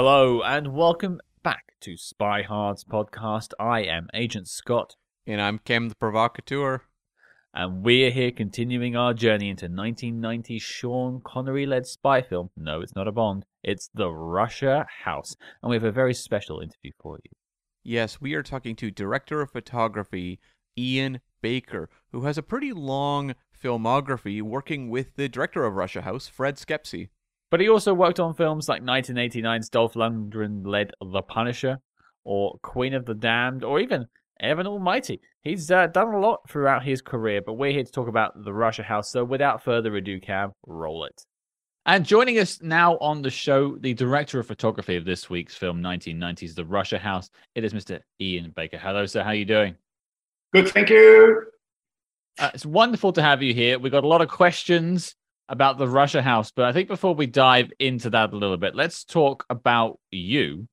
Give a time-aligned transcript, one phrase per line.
[0.00, 3.52] Hello and welcome back to Spy Hard's podcast.
[3.58, 4.94] I am Agent Scott,
[5.26, 6.82] And I'm Cam the Provocateur.
[7.52, 12.50] and we're here continuing our journey into 1990's Sean Connery led spy film.
[12.56, 15.34] No, it's not a Bond, it's The Russia House.
[15.64, 17.32] And we have a very special interview for you.
[17.82, 20.38] Yes, we are talking to director of photography
[20.78, 26.28] Ian Baker, who has a pretty long filmography working with the director of Russia House,
[26.28, 27.08] Fred Schepisi.
[27.50, 31.78] But he also worked on films like 1989's Dolph Lundgren led The Punisher,
[32.24, 34.06] or Queen of the Damned, or even
[34.40, 35.20] Evan Almighty.
[35.42, 38.52] He's uh, done a lot throughout his career, but we're here to talk about The
[38.52, 39.10] Russia House.
[39.10, 41.24] So without further ado, Cam, roll it.
[41.86, 45.80] And joining us now on the show, the director of photography of this week's film,
[45.80, 48.00] 1990's The Russia House, it is Mr.
[48.20, 48.76] Ian Baker.
[48.76, 49.22] Hello, sir.
[49.22, 49.74] How are you doing?
[50.52, 51.44] Good, thank you.
[52.38, 53.78] Uh, it's wonderful to have you here.
[53.78, 55.14] We've got a lot of questions
[55.48, 58.74] about the Russia House, but I think before we dive into that a little bit,
[58.74, 60.68] let's talk about you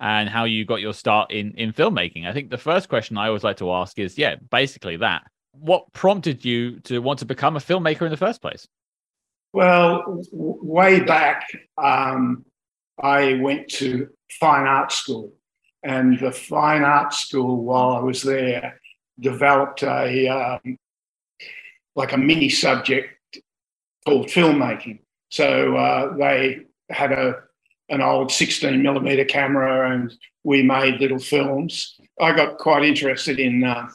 [0.00, 2.26] and how you got your start in in filmmaking.
[2.26, 5.22] I think the first question I always like to ask is, yeah, basically that.
[5.52, 8.68] What prompted you to want to become a filmmaker in the first place?
[9.52, 11.48] Well, w- way back,
[11.82, 12.44] um,
[13.02, 15.32] I went to fine art school,
[15.82, 18.80] and the fine art school, while I was there,
[19.18, 20.76] developed a um,
[21.96, 23.17] like a mini subject
[24.08, 25.00] called filmmaking.
[25.30, 27.42] So uh, they had a
[27.90, 30.12] an old 16 millimeter camera, and
[30.44, 31.98] we made little films.
[32.20, 33.88] I got quite interested in uh,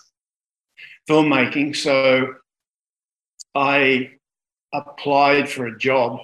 [1.07, 2.33] filmmaking, so
[3.53, 4.13] I
[4.73, 6.21] applied for a job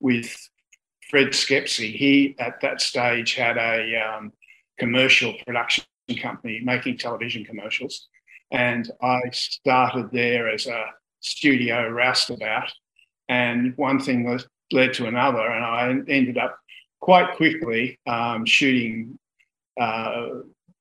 [0.00, 0.36] with
[1.08, 1.94] Fred Schepisi.
[1.94, 4.32] He, at that stage, had a um,
[4.76, 5.84] commercial production
[6.20, 8.08] company making television commercials.
[8.50, 10.86] And I started there as a
[11.20, 12.72] studio roustabout.
[13.28, 14.38] And one thing
[14.72, 16.58] led to another, and I ended up
[17.00, 19.18] quite quickly um, shooting
[19.80, 20.26] uh,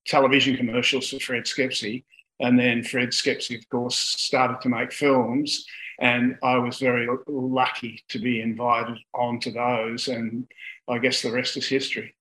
[0.06, 2.04] television commercials for Fred Schepisi.
[2.40, 5.66] And then Fred Schepisi, of course, started to make films
[6.00, 10.48] and I was very lucky to be invited onto those, and
[10.90, 12.16] I guess the rest is history.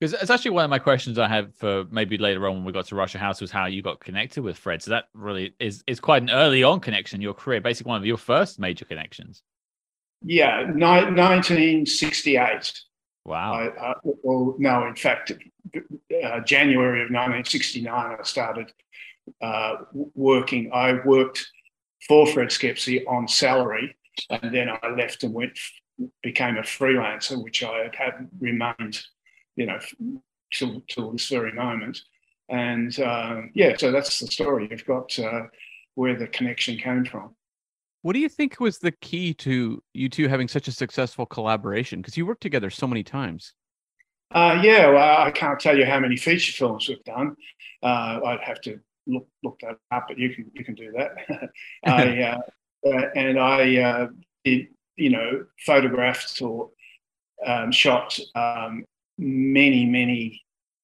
[0.00, 2.72] Because it's actually one of my questions I have for maybe later on when we
[2.72, 4.82] got to Russia House was how you got connected with Fred.
[4.82, 8.00] So that really is is quite an early on connection in your career, basically one
[8.00, 9.42] of your first major connections.
[10.24, 12.80] Yeah, ni- 1968.
[13.24, 13.52] Wow.
[13.52, 18.72] I, uh, well, no, in fact, uh, January of 1969, I started
[19.40, 19.76] uh,
[20.14, 20.70] working.
[20.72, 21.46] I worked
[22.06, 23.96] for Fred Schepisi on salary,
[24.30, 25.58] and then I left and went
[26.22, 29.00] became a freelancer, which I had remained,
[29.56, 29.78] you know,
[30.52, 32.00] till till this very moment.
[32.48, 34.68] And uh, yeah, so that's the story.
[34.70, 35.42] You've got uh,
[35.94, 37.34] where the connection came from.
[38.02, 42.00] What do you think was the key to you two having such a successful collaboration?
[42.00, 43.54] Because you worked together so many times.
[44.32, 47.36] Uh, yeah, well, I can't tell you how many feature films we've done.
[47.82, 51.50] Uh, I'd have to look look that up, but you can you can do that.
[51.84, 52.38] I uh,
[52.88, 54.08] uh, and I uh,
[54.44, 56.70] did you know photographed or
[57.46, 58.84] um, shot um,
[59.18, 60.42] many many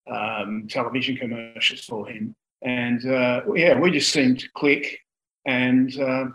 [0.09, 5.01] um, television commercials for him, and uh, yeah, we just seemed to click,
[5.47, 6.27] and uh,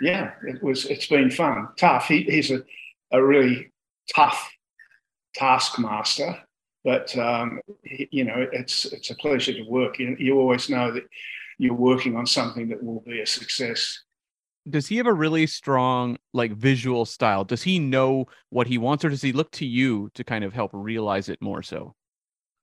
[0.00, 2.08] yeah, it was it's been fun, tough.
[2.08, 2.62] He, he's a
[3.10, 3.72] a really
[4.14, 4.50] tough
[5.34, 6.38] taskmaster
[6.84, 9.98] but um, you know it's it's a pleasure to work.
[9.98, 11.04] You, you always know that
[11.58, 14.00] you're working on something that will be a success.
[14.68, 17.44] Does he have a really strong like visual style?
[17.44, 20.52] Does he know what he wants, or does he look to you to kind of
[20.52, 21.94] help realize it more so?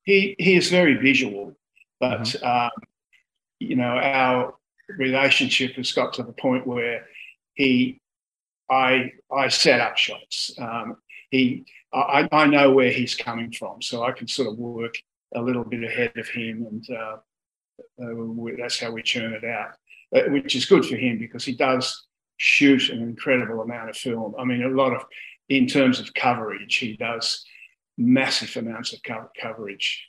[0.04, 1.54] He he is very visual,
[2.00, 2.46] but mm-hmm.
[2.46, 2.72] um,
[3.60, 4.56] you know our
[4.98, 7.06] relationship has got to the point where
[7.56, 8.00] he
[8.70, 10.54] I I set up shots.
[10.60, 10.98] Um,
[11.32, 14.96] he I, I know where he's coming from, so I can sort of work
[15.34, 17.18] a little bit ahead of him, and uh,
[18.02, 19.72] uh, that's how we churn it out,
[20.16, 22.06] uh, which is good for him because he does
[22.38, 24.36] shoot an incredible amount of film.
[24.38, 25.06] I mean, a lot of,
[25.50, 27.46] in terms of coverage, he does
[27.98, 30.06] massive amounts of co- coverage.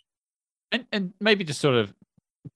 [0.73, 1.95] And and maybe just sort of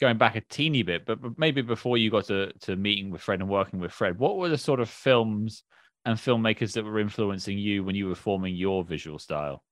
[0.01, 3.41] going back a teeny bit, but, maybe before you got to to meeting with Fred
[3.41, 5.63] and working with Fred, what were the sort of films?
[6.05, 9.63] and filmmakers that were influencing you when you were forming your visual style?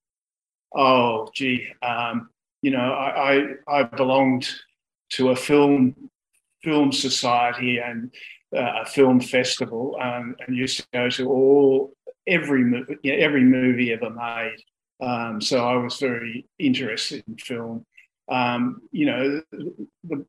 [0.75, 2.29] Oh, gee, um,
[2.61, 4.49] you know, I, I, I belonged
[5.13, 6.11] to a film
[6.63, 8.13] film society and
[8.55, 11.93] uh, a film festival, um, and used to go to all
[12.27, 12.61] every
[13.03, 14.57] you know, every movie ever made.
[15.01, 17.87] Um, so I was very interested in film.
[18.29, 19.43] Um, you know,
[20.05, 20.27] the,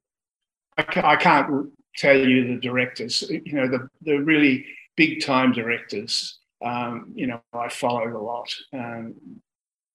[0.77, 3.29] I, can't tell you the directors.
[3.29, 4.65] You know, the the really
[4.95, 8.53] big time directors, um, you know, I followed a lot.
[8.73, 9.15] Um,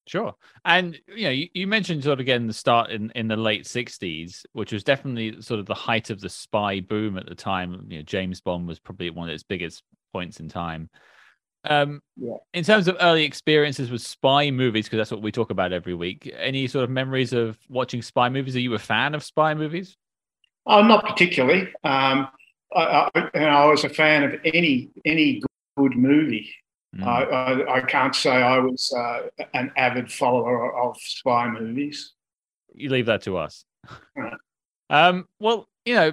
[0.07, 0.35] Sure.
[0.67, 3.65] And you know, you, you, mentioned sort of getting the start in, in the late
[3.65, 7.87] '60s, which was definitely sort of the height of the spy boom at the time.
[7.89, 10.91] You know, James Bond was probably one of its biggest points in time.
[11.65, 12.37] Um, yeah.
[12.53, 15.95] In terms of early experiences with spy movies, because that's what we talk about every
[15.95, 16.33] week.
[16.37, 18.55] Any sort of memories of watching spy movies?
[18.57, 19.97] Are you a fan of spy movies?
[20.67, 21.63] Oh, not particularly.
[21.85, 22.29] Um,
[22.75, 25.43] I, I, I was a fan of any any
[25.77, 26.51] good movie.
[26.97, 27.05] Mm.
[27.05, 29.23] I, I, I, can't say I was uh,
[29.53, 32.13] an avid follower of spy movies.
[32.73, 33.65] You leave that to us.
[34.91, 36.13] um, well, you know,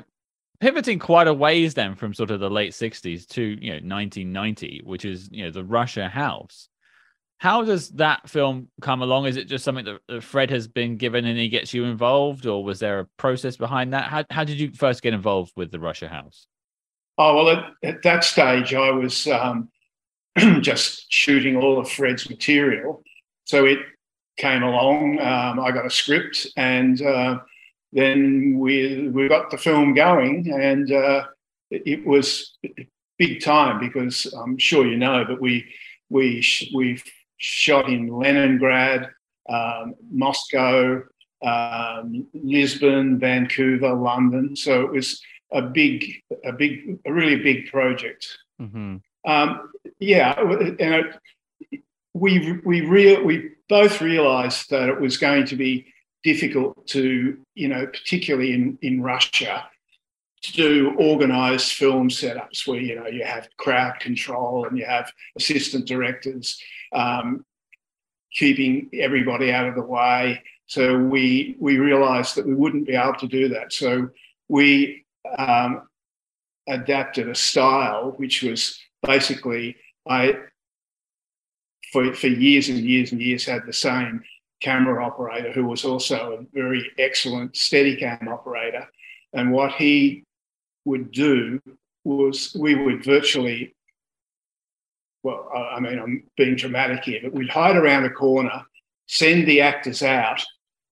[0.62, 4.82] pivoting quite a ways then from sort of the late 60s to, you know, 1990,
[4.86, 6.70] which is, you know, the Russia House.
[7.40, 9.26] How does that film come along?
[9.26, 12.64] Is it just something that Fred has been given and he gets you involved, or
[12.64, 14.04] was there a process behind that?
[14.04, 16.46] How, how did you first get involved with the Russia House?
[17.18, 19.70] Oh, well, at, at that stage, I was um,
[20.62, 23.04] just shooting all of Fred's material.
[23.46, 23.80] So it
[24.38, 25.20] came along.
[25.20, 27.40] Um, I got a script, and uh,
[27.94, 31.26] then we we got the film going, and uh,
[31.70, 32.58] it, was
[33.18, 35.66] big time because I'm sure you know, but we
[36.10, 37.02] we we
[37.38, 39.10] shot in Leningrad,
[39.50, 41.02] um, Moscow,
[41.42, 44.56] um, Lisbon, Vancouver, London.
[44.56, 45.22] So it was
[45.52, 48.38] a big, a big, a really big project.
[48.62, 48.98] Mm-hmm.
[49.30, 51.06] Um, yeah, and
[51.72, 51.84] it,
[52.14, 55.88] we we real we both realised that it was going to be
[56.24, 59.66] difficult to, you know, particularly in in Russia,
[60.42, 65.12] to do organised film setups where you know you have crowd control and you have
[65.38, 66.62] assistant directors
[66.94, 67.46] um,
[68.34, 70.42] keeping everybody out of the way.
[70.68, 73.74] So we we realised that we wouldn't be able to do that.
[73.74, 74.10] So
[74.48, 75.06] we
[75.38, 75.88] um,
[76.68, 79.76] adapted a style which was basically
[80.08, 80.36] I,
[81.92, 84.24] for, for years and years and years, had the same
[84.62, 88.88] camera operator who was also a very excellent Steadicam operator.
[89.34, 90.24] And what he
[90.86, 91.60] would do
[92.04, 93.76] was we would virtually,
[95.24, 98.64] well, I mean, I'm being dramatic here, but we'd hide around a corner,
[99.08, 100.44] send the actors out,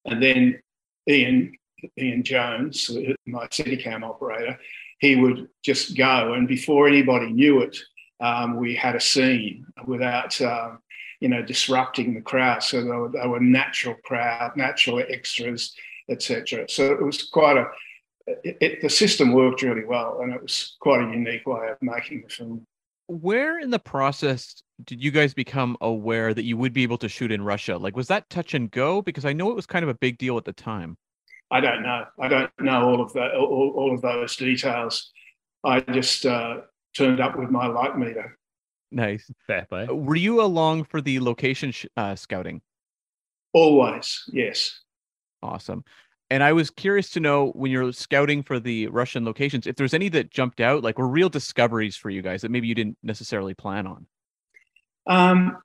[0.06, 0.60] and then
[1.08, 1.56] Ian,
[1.98, 2.90] Ian Jones,
[3.26, 4.60] my Steadicam operator,
[5.00, 6.34] he would just go.
[6.34, 7.78] And before anybody knew it,
[8.20, 10.80] um, we had a scene without, um,
[11.20, 12.64] you know, disrupting the crowd.
[12.64, 15.76] So they were, they were natural crowd, natural extras,
[16.10, 16.66] etc.
[16.70, 17.66] So it was quite a,
[18.44, 21.78] it, it, the system worked really well, and it was quite a unique way of
[21.82, 22.66] making the film.
[23.08, 27.10] Where in the process did you guys become aware that you would be able to
[27.10, 27.76] shoot in Russia?
[27.78, 29.02] Like, was that touch and go?
[29.02, 30.96] Because I know it was kind of a big deal at the time.
[31.52, 32.06] I don't know.
[32.20, 35.12] I don't know all of that, all, all of those details.
[35.64, 36.58] I just uh,
[36.96, 38.38] turned up with my light meter.
[38.92, 39.32] Nice.
[39.48, 39.88] Fair play.
[39.88, 42.62] Uh, were you along for the location sh- uh, scouting?
[43.54, 44.80] Always, yes.
[45.42, 45.84] Awesome.
[46.32, 49.96] And I was curious to know when you're scouting for the Russian locations, if there's
[49.96, 52.98] any that jumped out, like were real discoveries for you guys that maybe you didn't
[53.02, 54.06] necessarily plan on.
[55.08, 55.58] Um,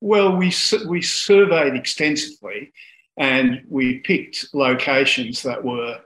[0.00, 0.52] well, we
[0.86, 2.72] we surveyed extensively,
[3.16, 5.98] and we picked locations that were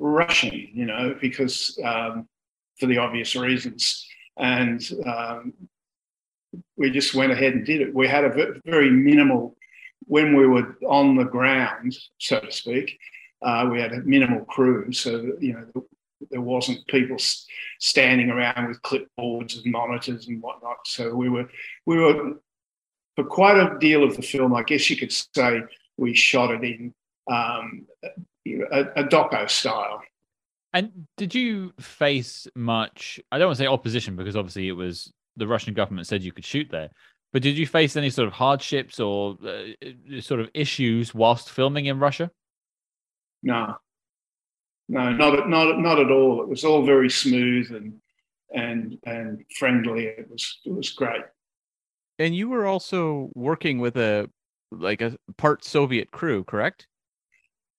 [0.00, 0.68] Russian.
[0.72, 2.26] You know, because um,
[2.80, 4.06] for the obvious reasons.
[4.36, 5.52] And um,
[6.76, 7.94] we just went ahead and did it.
[7.94, 9.56] We had a very minimal,
[10.06, 12.98] when we were on the ground, so to speak,
[13.42, 14.92] uh, we had a minimal crew.
[14.92, 15.86] So, you know,
[16.30, 17.16] there wasn't people
[17.78, 20.78] standing around with clipboards and monitors and whatnot.
[20.86, 21.48] So we were,
[21.84, 22.34] we were,
[23.14, 25.62] for quite a deal of the film, I guess you could say
[25.96, 26.94] we shot it in
[27.30, 27.86] um,
[28.46, 30.02] a, a doco style.
[30.76, 33.18] And did you face much?
[33.32, 36.32] I don't want to say opposition because obviously it was the Russian government said you
[36.32, 36.90] could shoot there.
[37.32, 41.86] But did you face any sort of hardships or uh, sort of issues whilst filming
[41.86, 42.30] in Russia?
[43.42, 43.76] No,
[44.90, 46.42] no, not not not at all.
[46.42, 47.94] It was all very smooth and
[48.54, 50.04] and and friendly.
[50.04, 51.22] It was it was great.
[52.18, 54.28] And you were also working with a
[54.70, 56.86] like a part Soviet crew, correct?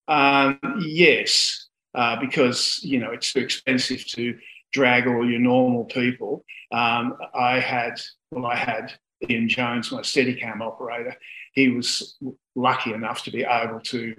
[0.07, 1.66] Um, yes,
[1.97, 4.37] uh, because you know it's too expensive to
[4.71, 6.45] drag all your normal people.
[6.71, 7.99] Um, I had
[8.31, 8.93] well, I had
[9.27, 11.15] Ian Jones, my Steadicam operator.
[11.53, 12.17] He was
[12.55, 14.15] lucky enough to be able to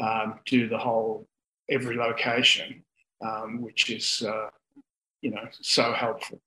[0.00, 1.28] um, do the whole
[1.70, 2.82] every location,
[3.24, 4.48] um, which is uh,
[5.22, 6.40] you know so helpful.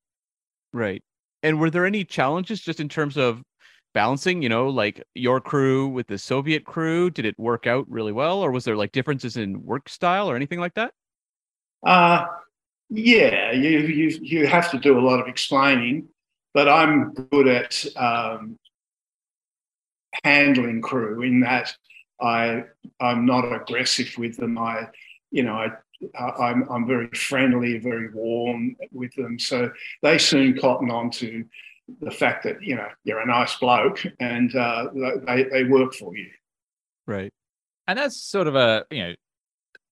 [0.73, 1.01] Right.
[1.43, 3.41] And were there any challenges just in terms of
[3.97, 7.09] balancing, you know, like your crew with the Soviet crew?
[7.09, 10.35] Did it work out really well, or was there like differences in work style or
[10.35, 10.93] anything like that?
[11.83, 12.27] Uh,
[12.91, 16.09] yeah, you you you have to do a lot of explaining,
[16.53, 18.59] but I'm good at um,
[20.23, 21.75] handling crew in that
[22.21, 22.65] I
[23.01, 24.59] I'm not aggressive with them.
[24.59, 24.89] I
[25.31, 25.69] you know I
[26.19, 29.39] I'm, I'm very friendly, very warm with them.
[29.39, 29.71] So
[30.03, 31.43] they soon cotton on to
[32.01, 34.87] the fact that, you know, you're a nice bloke and uh,
[35.25, 36.29] they, they work for you.
[37.05, 37.31] Right.
[37.87, 39.13] And that's sort of a, you know,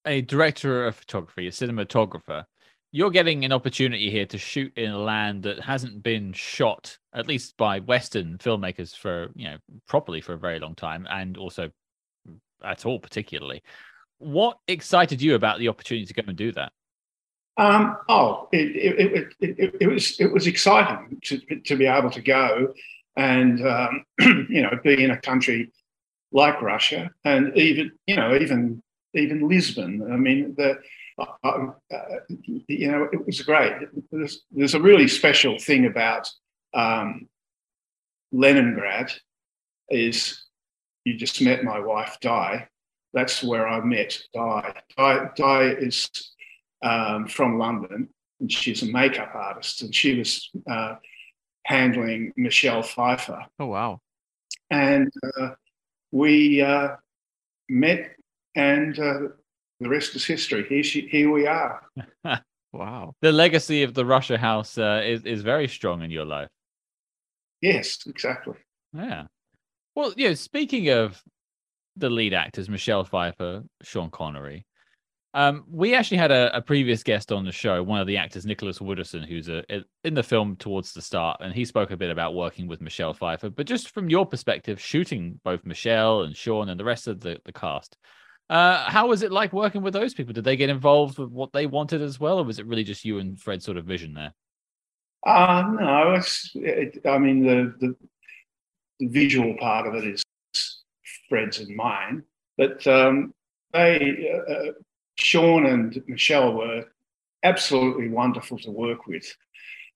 [0.05, 2.43] a director of photography, a cinematographer.
[2.91, 7.27] You're getting an opportunity here to shoot in a land that hasn't been shot, at
[7.27, 11.71] least by Western filmmakers, for, you know, properly for a very long time and also
[12.63, 13.63] at all, particularly.
[14.19, 16.71] What excited you about the opportunity to go and do that?
[17.57, 22.21] Um, oh, it, it, it, it, was it was exciting to, to be able to
[22.21, 22.73] go
[23.15, 24.05] and um,
[24.49, 25.71] you know be in a country
[26.33, 28.83] like Russia and even you know even
[29.13, 30.11] even Lisbon.
[30.11, 30.79] I mean the
[31.17, 31.97] uh, uh,
[32.67, 33.73] you know it was great.
[34.11, 36.29] There's, there's a really special thing about
[36.73, 37.29] um,
[38.33, 39.13] Leningrad
[39.89, 40.43] is
[41.05, 42.67] you just met my wife Di
[43.15, 44.73] that's where I met Di.
[44.97, 46.11] Di, Di is
[46.83, 50.95] um, from London, and she's a makeup artist, and she was uh,
[51.63, 53.45] handling Michelle Pfeiffer.
[53.59, 53.99] Oh wow!
[54.69, 55.49] And uh,
[56.11, 56.95] we uh,
[57.69, 58.15] met,
[58.55, 59.19] and uh,
[59.79, 60.65] the rest is history.
[60.67, 61.81] Here, she, here we are.
[62.73, 63.13] wow!
[63.21, 66.49] The legacy of the Russia House uh, is is very strong in your life.
[67.61, 68.55] Yes, exactly.
[68.93, 69.25] Yeah.
[69.95, 70.33] Well, yeah.
[70.33, 71.21] Speaking of
[71.95, 74.65] the lead actors, Michelle Pfeiffer, Sean Connery.
[75.35, 78.45] Um, we actually had a, a, previous guest on the show, one of the actors,
[78.45, 81.97] Nicholas Woodeson, who's a, a, in the film towards the start, and he spoke a
[81.97, 83.49] bit about working with Michelle Pfeiffer.
[83.49, 87.37] But just from your perspective, shooting both Michelle and Sean and the rest of the,
[87.43, 87.97] the cast,
[88.49, 90.31] uh, how was it like working with those people?
[90.31, 93.03] Did they get involved with what they wanted as well, or was it really just
[93.03, 94.33] you and Fred's sort of vision there?
[95.27, 97.95] Uh, no, it's, it, I mean, the, the,
[99.01, 100.23] the visual part of it is
[101.27, 102.23] Fred's and mine.
[102.57, 103.33] But um,
[103.73, 104.71] they, uh, uh,
[105.15, 106.85] Sean and Michelle were
[107.43, 109.35] absolutely wonderful to work with.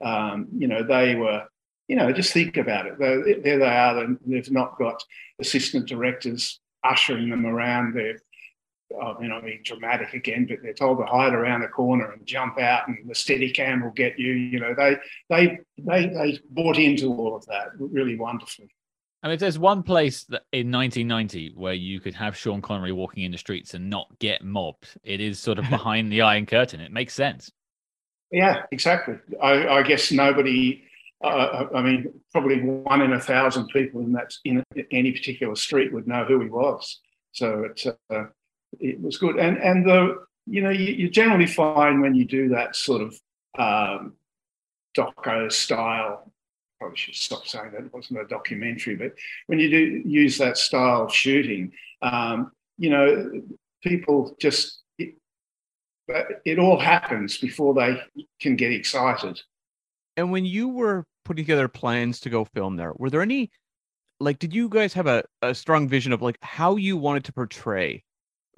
[0.03, 1.45] Um, you know, they were,
[1.87, 2.97] you know, just think about it.
[2.99, 4.07] They're, there they are.
[4.25, 5.03] They've not got
[5.39, 7.95] assistant directors ushering them around.
[7.95, 8.19] They're,
[9.03, 12.25] I mean, I mean, dramatic again, but they're told to hide around the corner and
[12.25, 14.31] jump out, and the steady cam will get you.
[14.31, 14.97] You know, they
[15.29, 18.69] they they they bought into all of that really wonderfully.
[19.21, 22.93] I mean, if there's one place that in 1990 where you could have Sean Connery
[22.93, 26.45] walking in the streets and not get mobbed, it is sort of behind the Iron
[26.45, 26.79] Curtain.
[26.79, 27.51] It makes sense.
[28.31, 29.15] Yeah, exactly.
[29.41, 30.83] I, I guess nobody.
[31.21, 35.55] Uh, uh I mean, probably one in a thousand people in that in any particular
[35.55, 36.99] street would know who he was.
[37.33, 38.25] So it uh,
[38.79, 42.49] it was good, and and the you know you, you generally find when you do
[42.49, 43.19] that sort of
[43.57, 44.13] um,
[44.95, 46.31] doco style
[46.79, 49.13] probably should stop saying that it wasn't a documentary, but
[49.47, 51.71] when you do use that style of shooting,
[52.01, 53.41] um, you know,
[53.83, 55.15] people just, it,
[56.45, 58.01] it all happens before they
[58.39, 59.41] can get excited.
[60.17, 63.51] And when you were putting together plans to go film there, were there any,
[64.19, 67.33] like, did you guys have a, a strong vision of like how you wanted to
[67.33, 68.03] portray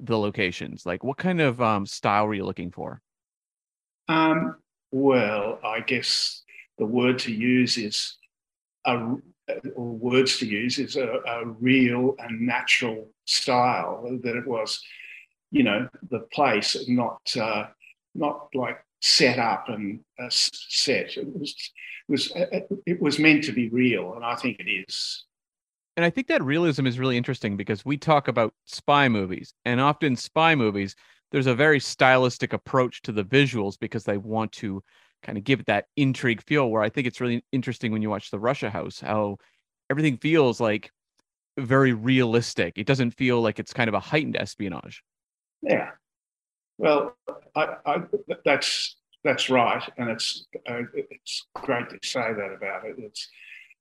[0.00, 0.86] the locations?
[0.86, 3.00] Like, what kind of um, style were you looking for?
[4.08, 4.56] Um,
[4.90, 6.41] well, I guess
[6.78, 8.16] the word to use is
[8.86, 9.14] a,
[9.74, 14.82] or words to use is a, a real and natural style that it was,
[15.50, 17.66] you know, the place, not uh,
[18.14, 21.16] not like set up and uh, set.
[21.16, 21.54] It was
[22.08, 25.24] was uh, it was meant to be real, and I think it is.
[25.96, 29.80] And I think that realism is really interesting because we talk about spy movies, and
[29.80, 30.96] often spy movies,
[31.32, 34.82] there's a very stylistic approach to the visuals because they want to
[35.22, 38.10] kind of give it that intrigue feel where I think it's really interesting when you
[38.10, 39.38] watch the Russia House how
[39.90, 40.90] everything feels like
[41.58, 42.74] very realistic.
[42.76, 45.02] It doesn't feel like it's kind of a heightened espionage.
[45.62, 45.90] Yeah.
[46.78, 47.16] Well,
[47.54, 48.02] I, I,
[48.44, 52.96] that's that's right, and it's uh, it's great to say that about it.
[52.98, 53.28] It's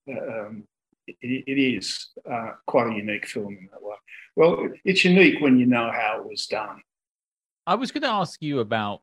[0.10, 0.65] um,
[1.07, 3.95] it, it is uh, quite a unique film in that way.
[4.36, 6.81] Well, it's unique when you know how it was done.
[7.65, 9.01] I was going to ask you about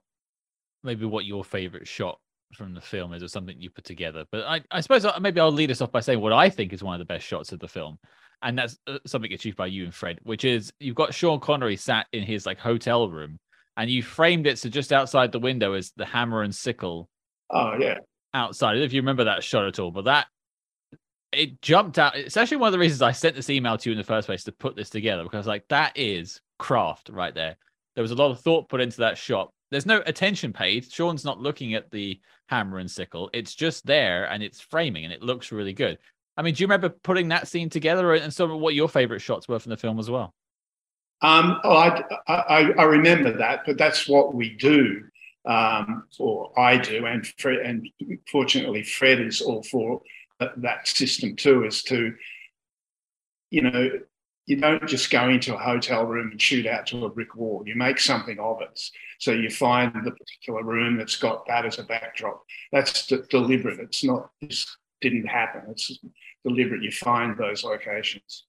[0.85, 2.21] maybe what your favorite shot
[2.55, 4.25] from the film is or something you put together.
[4.31, 6.73] But I, I suppose uh, maybe I'll lead us off by saying what I think
[6.73, 7.99] is one of the best shots of the film.
[8.43, 11.77] And that's uh, something achieved by you and Fred, which is you've got Sean Connery
[11.77, 13.39] sat in his like hotel room
[13.77, 17.09] and you framed it so just outside the window is the hammer and sickle.
[17.51, 17.99] Oh, yeah.
[18.35, 18.79] Outside.
[18.79, 20.27] if you remember that shot at all, but that
[21.33, 22.17] it jumped out.
[22.17, 24.27] It's actually one of the reasons I sent this email to you in the first
[24.27, 27.57] place to put this together because like that is craft right there.
[27.95, 29.51] There was a lot of thought put into that shot.
[29.71, 30.91] There's no attention paid.
[30.91, 33.31] Sean's not looking at the hammer and sickle.
[33.33, 35.99] It's just there and it's framing and it looks really good.
[36.37, 39.21] I mean, do you remember putting that scene together and sort of what your favorite
[39.21, 40.35] shots were from the film as well?
[41.21, 45.03] Um, oh, I, I, I remember that, but that's what we do,
[45.47, 47.89] um, or I do, and Fred, and
[48.31, 50.01] fortunately Fred is all for
[50.39, 52.15] that system too, is to,
[53.51, 53.91] you know,
[54.49, 57.63] you don't just go into a hotel room and shoot out to a brick wall.
[57.67, 58.81] You make something of it.
[59.19, 62.43] So you find the particular room that's got that as a backdrop.
[62.73, 63.79] That's deliberate.
[63.79, 64.31] It's not.
[64.41, 64.67] This
[65.03, 65.65] didn't happen.
[65.69, 65.99] It's
[66.47, 66.83] deliberate.
[66.83, 68.47] You find those locations.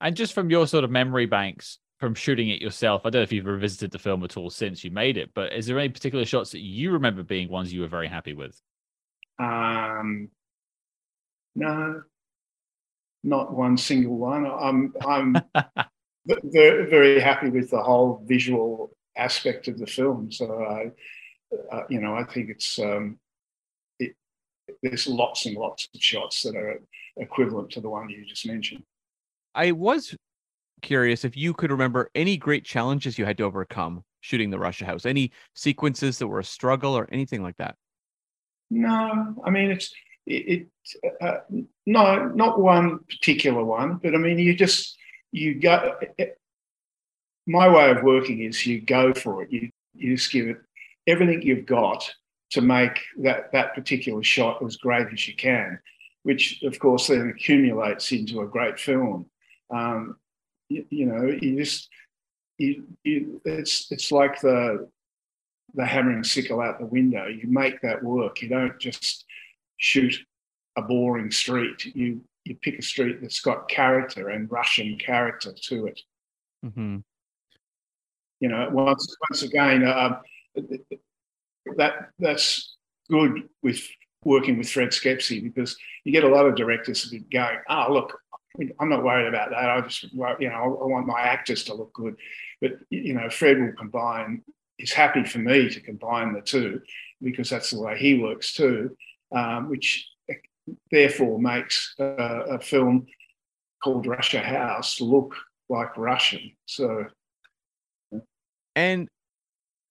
[0.00, 3.24] And just from your sort of memory banks from shooting it yourself, I don't know
[3.24, 5.90] if you've revisited the film at all since you made it, but is there any
[5.90, 8.60] particular shots that you remember being ones you were very happy with?
[9.38, 10.30] Um,
[11.54, 12.02] no,
[13.22, 14.46] not one single one.
[14.46, 15.36] I'm I'm
[16.44, 20.30] very, very happy with the whole visual aspect of the film.
[20.30, 20.90] So I,
[21.74, 23.18] uh, you know, I think it's um,
[23.98, 24.14] it,
[24.82, 26.80] there's lots and lots of shots that are
[27.16, 28.82] equivalent to the one you just mentioned.
[29.54, 30.14] I was
[30.82, 34.84] curious if you could remember any great challenges you had to overcome shooting the Russia
[34.84, 35.06] House.
[35.06, 37.74] Any sequences that were a struggle or anything like that?
[38.70, 39.92] No, I mean it's
[40.28, 41.38] it, it uh,
[41.86, 44.96] no not one particular one, but I mean you just
[45.32, 45.98] you go.
[47.46, 49.50] My way of working is you go for it.
[49.50, 50.58] You you just give it
[51.06, 52.08] everything you've got
[52.50, 55.78] to make that that particular shot as great as you can,
[56.22, 59.26] which of course then accumulates into a great film.
[59.70, 60.16] Um,
[60.68, 61.88] you, you, know, you just
[62.58, 64.88] you, you, it's it's like the
[65.74, 67.26] the hammering sickle out the window.
[67.26, 68.42] You make that work.
[68.42, 69.24] You don't just
[69.78, 70.14] shoot
[70.76, 71.84] a boring street.
[71.86, 76.00] You you pick a street that's got character and Russian character to it.
[76.64, 76.98] Mm-hmm.
[78.40, 80.20] You know, once once again, uh,
[81.76, 82.76] that that's
[83.10, 83.80] good with
[84.24, 88.20] working with Fred Schepisi because you get a lot of directors going, "Oh, look,
[88.80, 89.70] I'm not worried about that.
[89.70, 92.16] I just, you know, I want my actors to look good."
[92.60, 94.42] But you know, Fred will combine.
[94.76, 96.80] He's happy for me to combine the two
[97.20, 98.96] because that's the way he works too,
[99.32, 100.08] um, which
[100.90, 103.06] therefore makes a film
[103.82, 105.34] called Russia House look
[105.68, 106.52] like Russian.
[106.66, 107.04] So,
[108.74, 109.08] and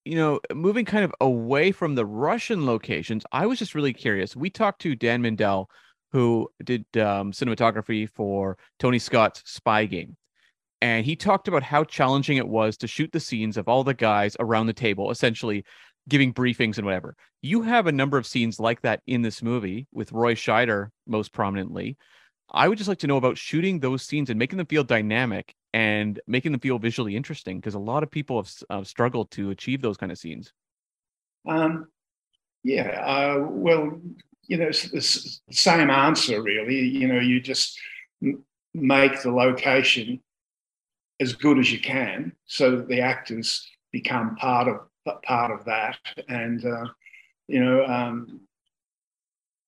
[0.06, 4.36] you know, moving kind of away from the Russian locations, I was just really curious.
[4.36, 5.65] We talked to Dan Mindel,
[6.12, 10.15] who did um, cinematography for Tony Scott's Spy Game.
[10.82, 13.93] And he talked about how challenging it was to shoot the scenes of all the
[13.93, 15.65] guys around the table, essentially
[16.08, 17.15] giving briefings and whatever.
[17.41, 21.34] You have a number of scenes like that in this movie with Roy Scheider most
[21.34, 21.98] prominently.
[22.52, 25.54] I would just like to know about shooting those scenes and making them feel dynamic
[25.74, 29.50] and making them feel visually interesting because a lot of people have, uh, struggled to
[29.50, 30.54] achieve those kind of scenes.
[31.46, 31.88] Um,
[32.63, 34.00] yeah, uh, well,
[34.48, 36.80] you know, it's the same answer really.
[36.80, 37.78] You know, you just
[38.74, 40.22] make the location
[41.20, 44.80] as good as you can so that the actors become part of
[45.24, 45.98] part of that.
[46.28, 46.86] And, uh,
[47.48, 48.41] you know, um,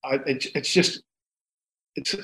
[0.03, 1.03] I, it, it's just,
[1.95, 2.15] it's,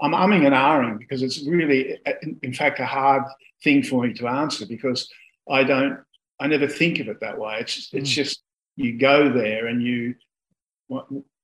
[0.00, 3.22] I'm umming and ahhing because it's really, in, in fact, a hard
[3.62, 5.08] thing for me to answer because
[5.48, 6.00] I don't,
[6.38, 7.58] I never think of it that way.
[7.60, 8.14] It's, it's mm.
[8.14, 8.42] just,
[8.76, 10.14] you go there and you,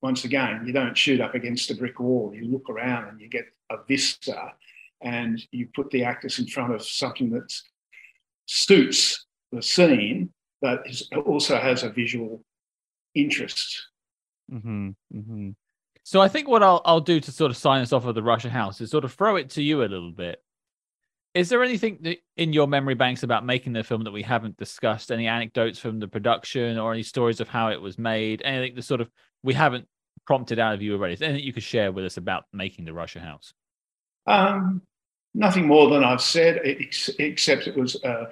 [0.03, 2.33] once again, you don't shoot up against a brick wall.
[2.35, 4.53] You look around and you get a vista
[5.01, 7.53] and you put the actors in front of something that
[8.46, 10.31] suits the scene
[10.62, 10.87] but
[11.27, 12.42] also has a visual
[13.14, 13.88] interest.
[14.51, 15.51] Mm-hmm, mm-hmm.
[16.05, 18.22] So I think what I'll I'll do to sort of sign us off of the
[18.22, 20.42] Russia House is sort of throw it to you a little bit.
[21.35, 25.11] Is there anything in your memory banks about making the film that we haven't discussed?
[25.11, 28.42] Any anecdotes from the production or any stories of how it was made?
[28.44, 29.11] Anything that sort of
[29.42, 29.87] we haven't
[30.27, 31.16] prompted out of you already?
[31.25, 33.55] Anything you could share with us about making the Russia House?
[34.27, 34.83] Um,
[35.35, 38.27] nothing more than I've said, except it was uh,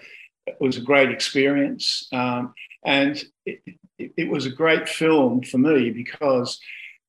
[0.50, 2.08] it was a great experience.
[2.12, 3.60] Um, and it,
[3.98, 6.58] it, it, was a great film for me because,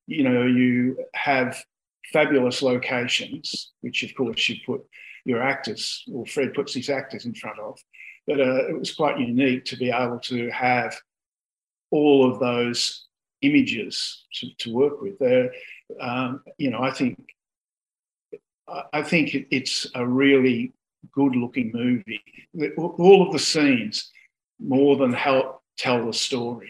[0.07, 1.63] you know, you have
[2.11, 4.81] fabulous locations, which of course you put
[5.23, 7.79] your actors, or Fred puts his actors in front of.
[8.27, 10.95] But uh, it was quite unique to be able to have
[11.89, 13.05] all of those
[13.41, 15.17] images to, to work with.
[15.19, 15.51] There,
[15.99, 17.17] um, you know, I think
[18.93, 20.73] I think it's a really
[21.13, 22.21] good looking movie.
[22.77, 24.11] All of the scenes
[24.59, 26.69] more than help tell the story.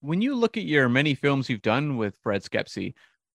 [0.00, 2.94] When you look at your many films you've done with Fred Schepisi,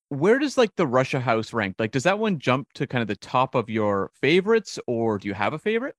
[0.10, 1.76] where does like the Russia House rank?
[1.78, 5.28] Like, does that one jump to kind of the top of your favorites, or do
[5.28, 5.96] you have a favorite?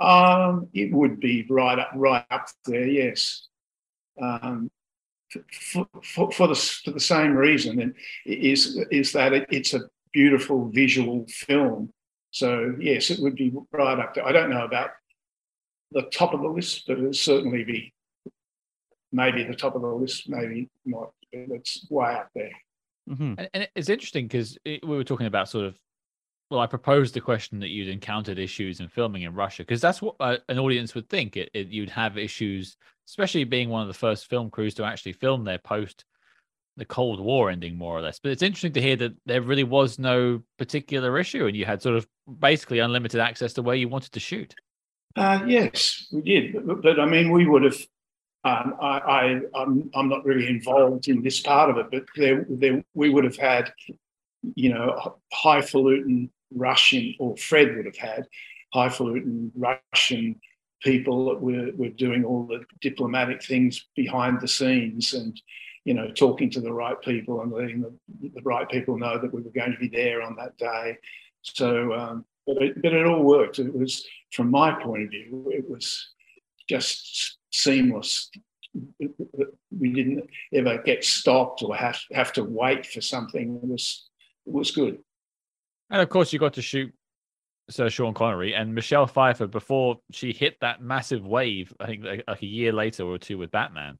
[0.00, 2.86] Um, it would be right up, right up there.
[2.86, 3.48] Yes.
[4.20, 4.70] Um,
[5.50, 7.94] for, for, for, the for the same reason, and
[8.24, 9.80] is is that it, it's a
[10.12, 11.92] beautiful visual film.
[12.38, 14.24] So yes, it would be right up there.
[14.24, 14.90] I don't know about
[15.90, 17.92] the top of the list, but it'll certainly be
[19.10, 21.10] maybe the top of the list, maybe not.
[21.32, 22.52] It's way up there.
[23.10, 23.34] Mm-hmm.
[23.38, 25.76] And, and, it's interesting because we were talking about sort of.
[26.50, 30.00] Well, I proposed the question that you'd encountered issues in filming in Russia because that's
[30.00, 31.36] what uh, an audience would think.
[31.36, 35.12] It, it, you'd have issues, especially being one of the first film crews to actually
[35.12, 36.04] film there post
[36.78, 38.18] the Cold War ending, more or less.
[38.18, 41.82] But it's interesting to hear that there really was no particular issue, and you had
[41.82, 42.06] sort of
[42.38, 44.54] basically unlimited access to where you wanted to shoot.
[45.16, 46.66] Uh, yes, we did.
[46.66, 47.78] But, but, I mean, we would have.
[48.44, 52.46] Um, I, I, I'm, I'm not really involved in this part of it, but there,
[52.48, 53.72] there, we would have had,
[54.54, 58.26] you know, highfalutin Russian, or Fred would have had
[58.72, 60.40] highfalutin Russian
[60.82, 65.40] people that were, were doing all the diplomatic things behind the scenes and
[65.88, 67.92] you know, talking to the right people and letting the,
[68.36, 70.98] the right people know that we were going to be there on that day.
[71.40, 73.58] So, um, but, it, but it all worked.
[73.58, 75.86] It was, from my point of view, it was
[76.68, 78.30] just seamless.
[79.80, 83.58] We didn't ever get stopped or have, have to wait for something.
[83.62, 84.10] It was,
[84.46, 84.98] it was good.
[85.88, 86.92] And of course, you got to shoot
[87.70, 91.72] Sir Sean Connery and Michelle Pfeiffer before she hit that massive wave.
[91.80, 93.98] I think like, like a year later or two with Batman.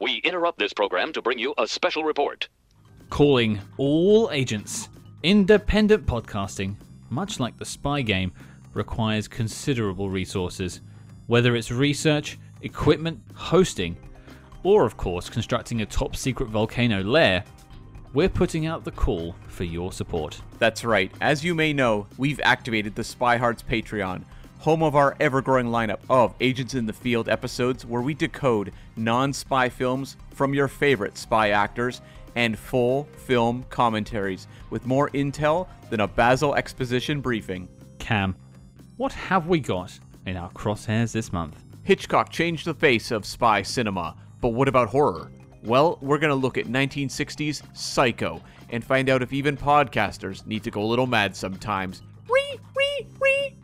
[0.00, 2.48] We interrupt this program to bring you a special report.
[3.10, 4.88] Calling all agents.
[5.22, 6.76] Independent podcasting,
[7.10, 8.32] much like the spy game,
[8.72, 10.80] requires considerable resources,
[11.26, 13.94] whether it's research, equipment, hosting,
[14.62, 17.44] or of course constructing a top secret volcano lair.
[18.14, 20.40] We're putting out the call for your support.
[20.58, 21.12] That's right.
[21.20, 24.24] As you may know, we've activated the Spy Hards Patreon
[24.60, 28.72] home of our ever growing lineup of Agents in the Field episodes where we decode
[28.94, 32.02] non spy films from your favorite spy actors
[32.36, 37.68] and full film commentaries with more intel than a Basil exposition briefing.
[37.98, 38.36] Cam,
[38.98, 41.56] what have we got in our crosshairs this month?
[41.82, 45.32] Hitchcock changed the face of spy cinema, but what about horror?
[45.62, 50.62] Well, we're going to look at 1960s Psycho and find out if even podcasters need
[50.64, 52.02] to go a little mad sometimes.
[52.30, 53.56] Wee, wee, wee.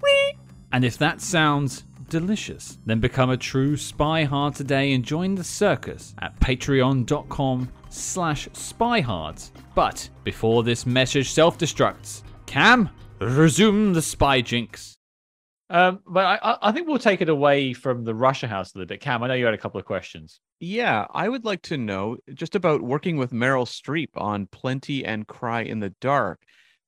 [0.77, 5.43] And if that sounds delicious, then become a true spy hard today and join the
[5.43, 9.53] circus at patreon.com slash spyhards.
[9.75, 12.91] But before this message self-destructs, Cam,
[13.23, 14.99] resume the spy jinx.
[15.71, 18.89] Um, but I, I think we'll take it away from the Russia House a little
[18.89, 19.01] bit.
[19.01, 20.41] Cam, I know you had a couple of questions.
[20.61, 25.27] Yeah, I would like to know just about working with Meryl Streep on Plenty and
[25.27, 26.43] Cry in the Dark.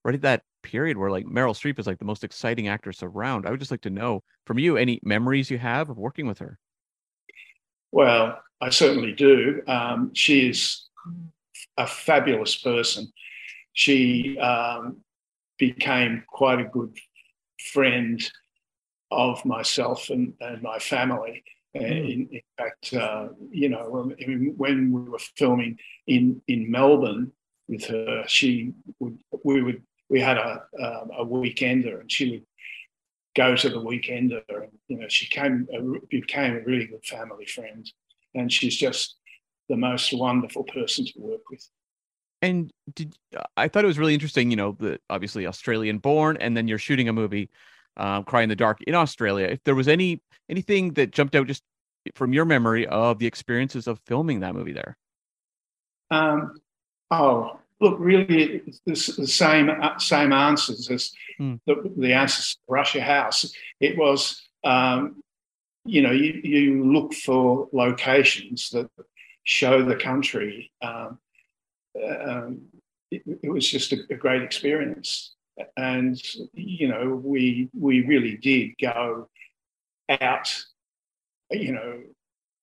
[0.04, 3.46] Right at that period where like Meryl Streep is like the most exciting actress around.
[3.46, 6.38] I would just like to know from you any memories you have of working with
[6.38, 6.58] her.
[7.92, 9.62] Well, I certainly do.
[9.66, 10.88] Um, she is
[11.76, 13.12] a fabulous person.
[13.72, 14.98] She um,
[15.58, 16.96] became quite a good
[17.72, 18.20] friend
[19.10, 21.42] of myself and, and my family.
[21.76, 21.82] Mm.
[21.82, 24.12] In, in, fact, uh, you know,
[24.56, 27.32] when we were filming in, in Melbourne
[27.68, 32.46] with her, she would we would we had a um, a weekender, and she would
[33.36, 35.66] go to the weekender, and you know she came
[36.10, 37.90] became a really good family friend,
[38.34, 39.16] and she's just
[39.68, 41.66] the most wonderful person to work with.
[42.40, 43.16] And did
[43.56, 46.78] I thought it was really interesting, you know, that obviously Australian born, and then you're
[46.78, 47.50] shooting a movie,
[47.96, 49.46] um, Cry in the Dark in Australia.
[49.46, 51.62] If there was any anything that jumped out just
[52.14, 54.96] from your memory of the experiences of filming that movie there.
[56.10, 56.54] Um,
[57.10, 61.60] oh, look, really, it's the same uh, same answers as mm.
[61.66, 63.52] the, the, answers to Russia House.
[63.80, 65.22] It was, um,
[65.84, 68.90] you know, you, you look for locations that
[69.44, 70.72] show the country.
[70.82, 71.18] Um,
[72.04, 72.62] um,
[73.10, 75.34] it, it, was just a, a, great experience,
[75.76, 76.20] and
[76.52, 79.28] you know, we we really did go
[80.20, 80.54] out,
[81.50, 82.00] you know,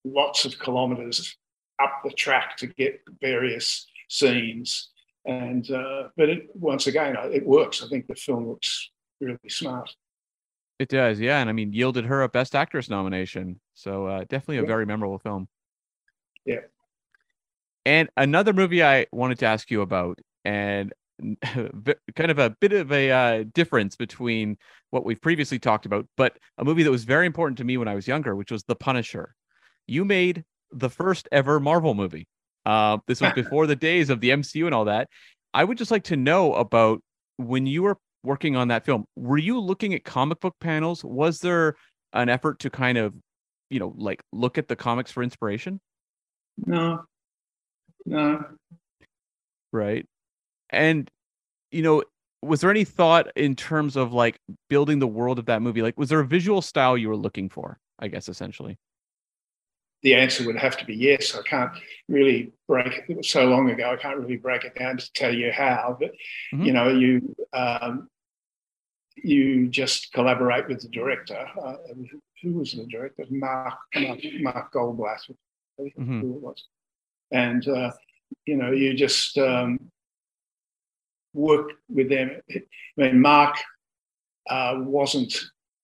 [0.04, 1.36] lots of kilometres
[1.82, 4.90] up the track to get various scenes
[5.26, 7.84] and uh, but it, once again, it works.
[7.84, 9.90] I think the film looks really smart.
[10.78, 11.40] It does, yeah.
[11.40, 13.60] And I mean, yielded her a Best Actress nomination.
[13.74, 14.68] So uh, definitely a yeah.
[14.68, 15.48] very memorable film.
[16.46, 16.62] Yeah.
[17.86, 20.94] And another movie I wanted to ask you about, and
[21.44, 24.58] kind of a bit of a uh, difference between
[24.90, 27.88] what we've previously talked about, but a movie that was very important to me when
[27.88, 29.36] I was younger, which was The Punisher.
[29.88, 32.28] You made the first ever Marvel movie.
[32.66, 35.08] Uh, this was before the days of the MCU and all that.
[35.54, 37.02] I would just like to know about
[37.38, 39.06] when you were working on that film.
[39.16, 41.04] Were you looking at comic book panels?
[41.04, 41.76] Was there
[42.14, 43.14] an effort to kind of,
[43.70, 45.80] you know, like look at the comics for inspiration?
[46.66, 47.04] No,
[48.06, 48.44] no.
[49.72, 50.06] Right.
[50.70, 51.10] And
[51.72, 52.04] you know,
[52.42, 55.82] was there any thought in terms of like building the world of that movie?
[55.82, 57.80] Like, was there a visual style you were looking for?
[58.00, 58.78] I guess essentially.
[60.06, 61.34] The answer would have to be yes.
[61.36, 61.72] I can't
[62.08, 63.06] really break it.
[63.10, 63.90] It was so long ago.
[63.90, 65.98] I can't really break it down to tell you how.
[66.00, 66.12] But
[66.54, 66.66] Mhm.
[66.66, 68.08] you know, you um,
[69.16, 71.42] you just collaborate with the director.
[71.60, 71.78] Uh,
[72.44, 73.26] who was the director?
[73.32, 75.22] Mark Mark, Mark Goldblatt.
[75.80, 76.22] Mhm.
[76.22, 76.64] who it was.
[77.32, 77.92] And uh,
[78.46, 79.92] you know, you just um,
[81.34, 82.28] work with them.
[82.54, 82.62] I
[82.96, 83.56] mean, Mark
[84.48, 85.34] uh, wasn't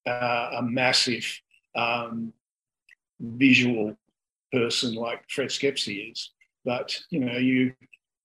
[0.05, 1.25] uh, a massive
[1.73, 2.33] um,
[3.19, 3.97] visual
[4.51, 6.31] person like Fred Schepisi is,
[6.65, 7.73] but you know, you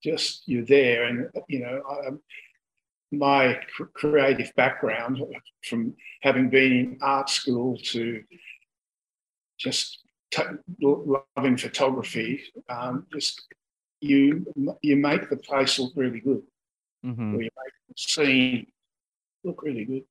[0.03, 2.11] just you're there, and you know, I,
[3.13, 5.23] my cr- creative background
[5.65, 8.23] from having been in art school to
[9.59, 10.03] just
[10.81, 13.47] loving photography, um, just
[14.01, 14.45] you
[14.83, 16.43] you make the place look really good,
[17.05, 17.35] Mhm.
[17.35, 18.67] or you make the scene
[19.45, 20.05] look really good.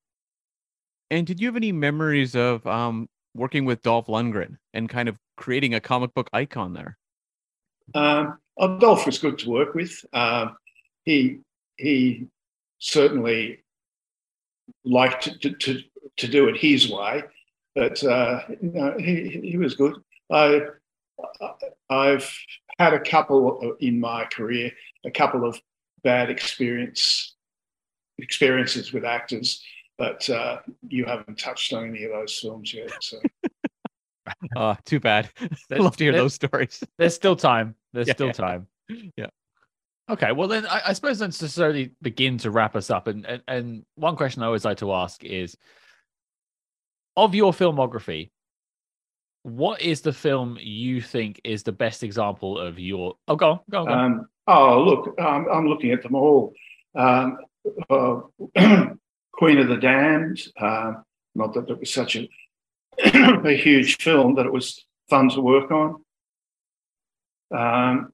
[1.12, 5.20] And did you have any memories of um, working with Dolph Lundgren and kind of
[5.38, 6.98] creating a comic book icon there?
[7.94, 8.40] Um,
[8.80, 10.04] Dolph was good to work with.
[10.14, 10.56] Um,
[11.04, 11.40] he
[11.78, 12.28] he
[12.80, 13.64] certainly
[14.84, 15.82] liked to, to,
[16.18, 17.24] to, do it his way,
[17.76, 19.96] but uh, know, he, he was good.
[20.32, 20.62] I,
[21.90, 22.32] I've
[22.80, 24.72] had a couple in my career,
[25.06, 25.60] a couple of
[26.04, 27.36] bad experience
[28.18, 29.62] experiences with actors,
[29.98, 32.92] but uh, you haven't touched on any of those films yet.
[33.02, 33.20] So.
[34.56, 35.30] Uh, too bad.
[35.72, 36.84] I'd Love to hear those stories.
[36.98, 37.76] There's still time.
[37.94, 38.34] There's Yeah, still yeah.
[38.34, 38.68] time.
[39.18, 39.28] Yeah.
[40.10, 43.08] Okay, well then I, I suppose let's necessarily begin to wrap us up.
[43.08, 45.58] And, and and one question I always like to ask is
[47.18, 48.30] of your filmography,
[49.42, 53.60] what is the film you think is the best example of your oh go on,
[53.70, 54.06] go on, go on.
[54.06, 56.54] Um, oh, look, um, I'm looking at them all.
[56.94, 57.38] Um,
[57.90, 58.22] uh,
[59.38, 60.42] Queen of the Damned.
[60.60, 62.30] Um, not that it was such a,
[63.48, 66.04] a huge film, but it was fun to work on.
[67.54, 68.14] Um,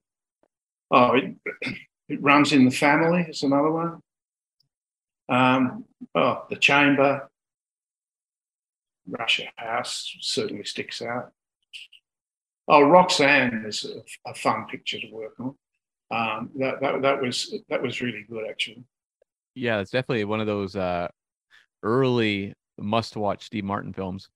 [0.90, 1.36] oh, it,
[2.10, 3.26] it runs in the family.
[3.30, 4.02] Is another one.
[5.30, 7.28] Um, oh, the Chamber.
[9.08, 11.32] Russia House certainly sticks out.
[12.68, 15.56] Oh, Roxanne is a, a fun picture to work on.
[16.12, 18.84] Um, that, that that was that was really good actually.
[19.56, 21.08] Yeah, it's definitely one of those uh,
[21.84, 24.30] early must-watch Steve Martin films.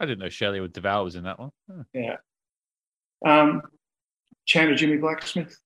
[0.00, 1.50] I didn't know Shelley Duvall was in that one.
[1.70, 1.82] Huh.
[1.92, 2.16] Yeah.
[3.24, 3.62] Um,
[4.46, 5.58] Chant of Jimmie Blacksmith.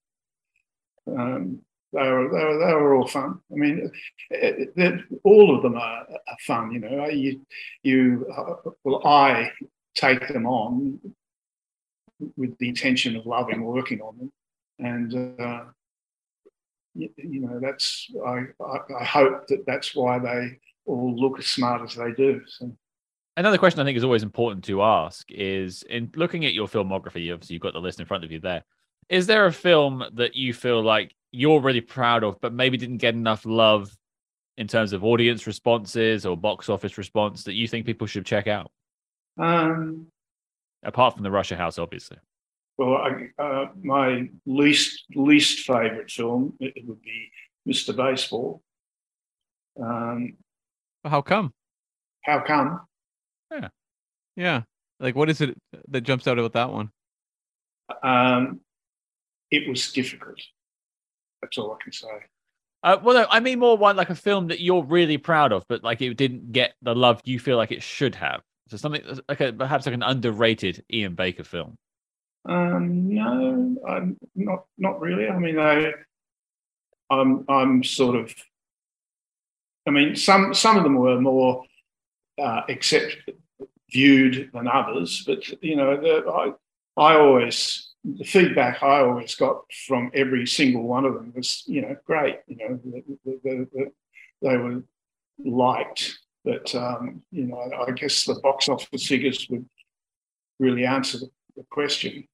[1.06, 1.60] Um,
[1.92, 3.40] they were, they were they were all fun.
[3.52, 3.90] I mean,
[4.32, 6.72] eh, eh, all of them are, are fun.
[6.72, 7.44] You know, you
[7.82, 9.52] you uh, well, I
[9.94, 10.98] take them on
[12.36, 14.32] with the intention of loving working on them,
[14.78, 15.64] and uh,
[16.94, 21.46] you, you know that's I, I I hope that that's why they all look as
[21.46, 22.40] smart as they do.
[22.46, 22.76] So.
[23.36, 27.32] Another question I think is always important to ask is in looking at your filmography,
[27.32, 28.62] obviously you've got the list in front of you there.
[29.08, 32.98] Is there a film that you feel like you're really proud of, but maybe didn't
[32.98, 33.96] get enough love
[34.58, 38.48] in terms of audience responses or box office response that you think people should check
[38.48, 38.70] out?
[39.38, 40.08] Um,
[40.82, 42.18] Apart from the Russia House, obviously.
[42.78, 47.30] Well, I, uh, my least least favorite film it it would be
[47.68, 47.94] Mr.
[47.94, 48.62] Baseball.
[49.80, 50.34] Um,
[51.04, 51.52] How come?
[52.24, 52.80] how come?
[53.50, 53.68] Yeah,
[54.36, 54.62] yeah,
[55.00, 55.56] like what is it
[55.88, 56.90] that jumps out about that one?
[58.02, 58.60] Um,
[59.50, 60.38] it was difficult.
[61.42, 62.06] That's all I can say.
[62.84, 65.64] Uh, well, no, I mean more one like a film that you're really proud of,
[65.68, 68.42] but like it didn't get the love you feel like it should have.
[68.68, 71.76] So something like a, perhaps like an underrated Ian Baker film.
[72.44, 74.64] Um, no, I'm not.
[74.78, 75.28] Not really.
[75.28, 75.92] I mean, I,
[77.10, 77.44] I'm.
[77.48, 78.34] I'm sort of.
[79.86, 81.64] I mean, some some of them were more
[82.40, 83.16] uh, accept
[83.90, 86.52] viewed than others, but you know, the, I
[86.96, 91.82] I always the feedback I always got from every single one of them was you
[91.82, 92.40] know great.
[92.46, 93.92] You know, the, the, the, the,
[94.42, 94.82] they were
[95.44, 99.68] liked, but um, you know, I guess the box office figures would
[100.58, 102.24] really answer the, the question.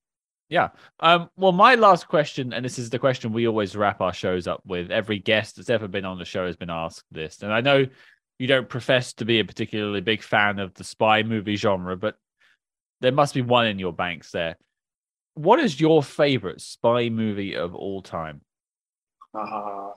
[0.49, 0.69] Yeah.
[1.01, 4.47] Um, well, my last question, and this is the question we always wrap our shows
[4.47, 4.91] up with.
[4.91, 7.87] Every guest that's ever been on the show has been asked this, and I know
[8.39, 12.17] you don't profess to be a particularly big fan of the spy movie genre, but
[13.01, 14.57] there must be one in your banks there.
[15.35, 18.41] What is your favorite spy movie of all time?
[19.35, 19.91] Uh,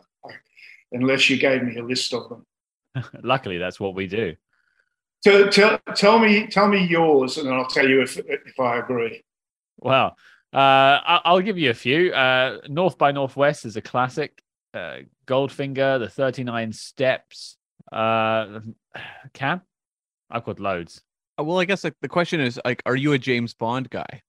[0.92, 2.46] unless you gave me a list of them.
[3.24, 4.36] Luckily, that's what we do.
[5.24, 9.24] Tell, tell, tell me tell me yours, and I'll tell you if if I agree.
[9.78, 10.18] Well,
[10.54, 12.12] uh, I- I'll give you a few.
[12.14, 14.42] Uh, North by Northwest is a classic.
[14.74, 17.58] uh, Goldfinger, The Thirty Nine Steps.
[17.92, 18.62] Uh,
[19.34, 19.62] Cam,
[20.30, 21.02] I've got loads.
[21.38, 24.22] Uh, Well, I guess like the question is like, are you a James Bond guy?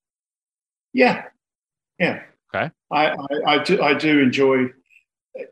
[0.92, 1.24] Yeah,
[1.98, 2.22] yeah.
[2.54, 2.70] Okay.
[2.90, 4.64] I, I, I do I do enjoy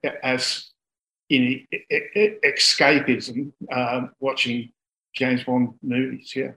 [0.04, 0.70] uh, as
[1.30, 1.66] in
[2.44, 4.72] escapism uh, watching
[5.14, 6.32] James Bond movies.
[6.34, 6.52] Yeah.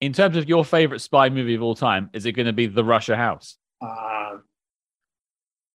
[0.00, 2.66] In terms of your favorite spy movie of all time, is it going to be
[2.66, 3.56] The Russia House?
[3.80, 4.36] Uh,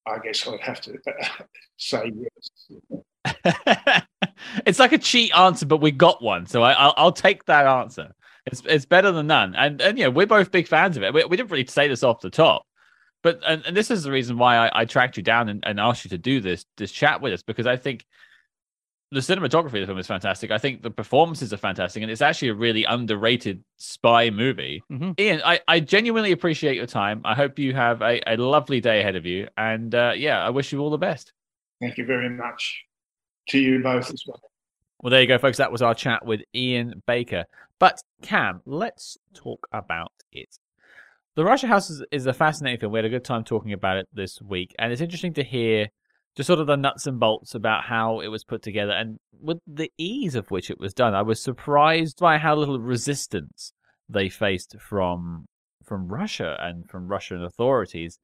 [0.05, 0.97] I guess I'd have to
[1.77, 4.03] say yes.
[4.65, 7.65] it's like a cheat answer, but we got one, so I, I'll, I'll take that
[7.65, 8.13] answer.
[8.45, 11.13] It's it's better than none, and and yeah, we're both big fans of it.
[11.13, 12.65] We, we didn't really say this off the top,
[13.21, 15.79] but and, and this is the reason why I, I tracked you down and, and
[15.79, 18.05] asked you to do this this chat with us because I think
[19.11, 20.51] the cinematography of the film is fantastic.
[20.51, 24.83] I think the performances are fantastic, and it's actually a really underrated spy movie.
[24.91, 25.19] Mhm.
[25.19, 27.21] Ian, I, I genuinely appreciate your time.
[27.25, 30.51] I hope you have a, a lovely day ahead of you, and uh, yeah, I
[30.51, 31.33] wish you all the best.
[31.81, 32.83] Thank you very much
[33.49, 34.41] to you both as well.
[35.01, 35.57] Well, there you go, folks.
[35.57, 37.45] That was our chat with Ian Baker.
[37.79, 40.57] But Cam, let's talk about it.
[41.35, 42.91] The Russia House is, is a fascinating film.
[42.91, 45.87] We had a good time talking about it this week, and it's interesting to hear
[46.39, 49.59] just sort of the nuts and bolts about how it was put together and with
[49.67, 51.13] the ease of which it was done.
[51.13, 53.73] I was surprised by how little resistance
[54.07, 55.47] they faced from
[55.83, 58.19] from Russia and from Russian authorities.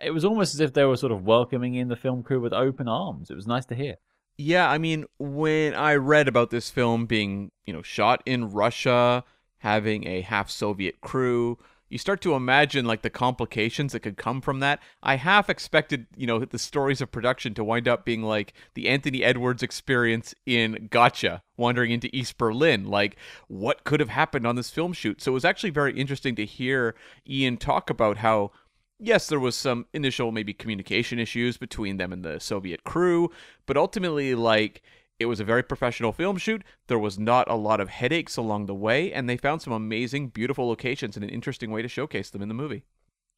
[0.00, 2.52] It was almost as if they were sort of welcoming in the film crew with
[2.52, 3.30] open arms.
[3.30, 3.94] It was nice to hear.
[4.36, 9.22] Yeah, I mean, when I read about this film being, you know, shot in Russia,
[9.58, 11.58] having a half Soviet crew,
[11.92, 14.80] you start to imagine like the complications that could come from that.
[15.02, 18.88] I half expected, you know, the stories of production to wind up being like the
[18.88, 22.86] Anthony Edwards experience in Gotcha, wandering into East Berlin.
[22.86, 25.20] Like, what could have happened on this film shoot?
[25.20, 26.94] So it was actually very interesting to hear
[27.28, 28.52] Ian talk about how
[28.98, 33.30] yes, there was some initial maybe communication issues between them and the Soviet crew,
[33.66, 34.80] but ultimately, like,
[35.18, 36.62] it was a very professional film shoot.
[36.88, 40.28] There was not a lot of headaches along the way, and they found some amazing,
[40.28, 42.84] beautiful locations and an interesting way to showcase them in the movie.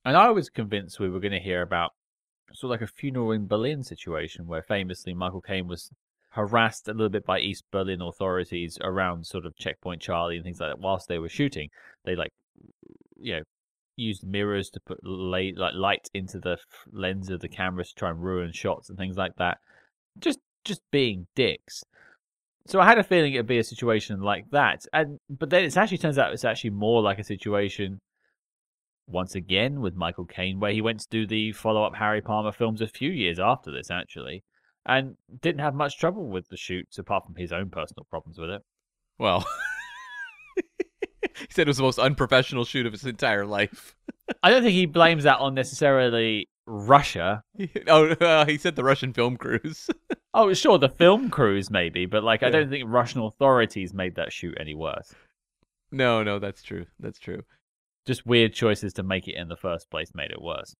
[0.05, 1.93] And I was convinced we were going to hear about
[2.53, 5.91] sort of like a funeral in Berlin situation where famously Michael Caine was
[6.31, 10.61] harassed a little bit by East Berlin authorities around sort of Checkpoint Charlie and things
[10.61, 11.69] like that whilst they were shooting.
[12.05, 12.33] They like,
[13.17, 13.43] you know,
[13.97, 16.59] used mirrors to put like light into the
[16.93, 19.59] lens of the cameras to try and ruin shots and things like that.
[20.19, 21.83] Just just being dicks.
[22.67, 25.77] So I had a feeling it'd be a situation like that, and but then it
[25.77, 28.01] actually turns out it's actually more like a situation
[29.07, 32.53] once again with Michael Caine, where he went to do the follow up Harry Palmer
[32.53, 34.45] films a few years after this, actually,
[34.87, 38.51] and didn't have much trouble with the shoots apart from his own personal problems with
[38.51, 38.63] it.
[39.19, 39.47] Well,
[41.39, 43.95] he said it was the most unprofessional shoot of his entire life.
[44.43, 47.45] I don't think he blames that on necessarily Russia.
[47.89, 49.89] oh, uh, he said the Russian film crews.
[50.37, 54.33] Oh, sure, the film crews maybe, but like I don't think Russian authorities made that
[54.33, 55.15] shoot any worse.
[55.93, 56.87] no, no, that's true.
[56.99, 57.45] That's true.
[58.05, 60.75] Just weird choices to make it in the first place made it worse.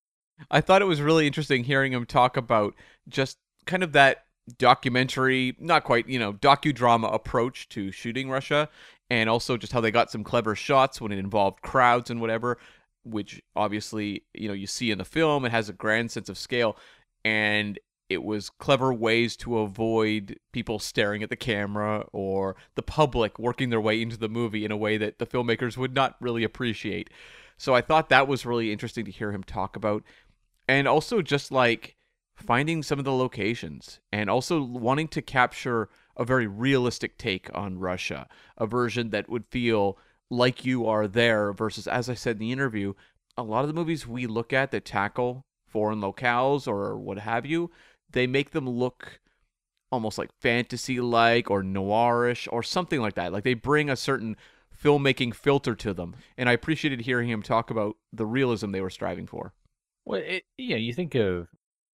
[0.51, 2.75] I thought it was really interesting hearing him talk about
[3.09, 4.25] just kind of that
[4.59, 8.69] documentary, not quite, you know, docudrama approach to shooting Russia,
[9.09, 12.59] and also just how they got some clever shots when it involved crowds and whatever,
[13.05, 15.45] which obviously, you know, you see in the film.
[15.45, 16.77] It has a grand sense of scale,
[17.25, 23.39] and it was clever ways to avoid people staring at the camera or the public
[23.39, 26.45] working their way into the movie in a way that the filmmakers would not really
[26.45, 27.09] appreciate.
[27.57, 30.03] So I thought that was really interesting to hear him talk about.
[30.69, 31.97] And also just like
[32.37, 37.79] finding some of the locations and also wanting to capture a very realistic take on
[37.79, 38.29] Russia,
[38.59, 39.99] a version that would feel
[40.37, 42.95] like you are there versus as I said in the interview,
[43.37, 47.45] a lot of the movies we look at that tackle foreign locales or what have
[47.45, 47.71] you,
[48.11, 49.21] they make them look
[49.91, 53.33] almost like fantasy like or noirish or something like that.
[53.33, 54.37] Like they bring a certain
[54.83, 56.17] filmmaking filter to them.
[56.37, 59.53] And I appreciated hearing him talk about the realism they were striving for.
[60.05, 61.49] Well, it, yeah, you think of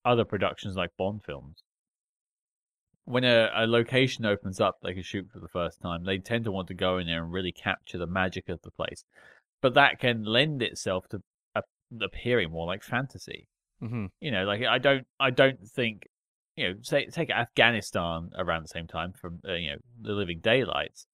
[0.04, 1.62] other productions like Bond films.
[3.10, 6.04] When a, a location opens up, they can shoot for the first time.
[6.04, 8.70] They tend to want to go in there and really capture the magic of the
[8.70, 9.04] place,
[9.60, 11.22] but that can lend itself to
[11.54, 11.62] a,
[12.00, 13.48] appearing more like fantasy.
[13.82, 14.06] Mm-hmm.
[14.20, 16.06] You know, like I don't, I don't think,
[16.56, 20.40] you know, say take Afghanistan around the same time from uh, you know the Living
[20.40, 21.06] Daylights.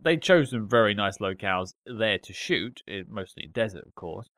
[0.00, 4.28] They chose some very nice locales there to shoot, mostly desert, of course,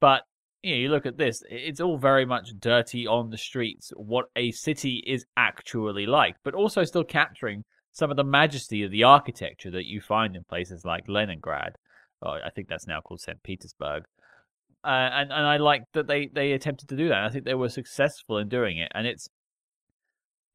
[0.00, 0.22] but
[0.66, 4.26] you know, you look at this, it's all very much dirty on the streets, what
[4.34, 9.04] a city is actually like, but also still capturing some of the majesty of the
[9.04, 11.76] architecture that you find in places like Leningrad.
[12.20, 13.40] Or I think that's now called St.
[13.44, 14.04] Petersburg.
[14.84, 17.24] Uh, and, and I like that they, they attempted to do that.
[17.24, 18.90] I think they were successful in doing it.
[18.94, 19.28] And it's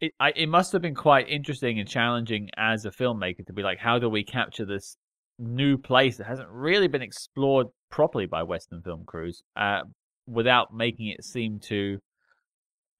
[0.01, 3.63] it I, it must have been quite interesting and challenging as a filmmaker to be
[3.63, 4.97] like, how do we capture this
[5.39, 9.81] new place that hasn't really been explored properly by Western film crews, uh,
[10.27, 11.99] without making it seem too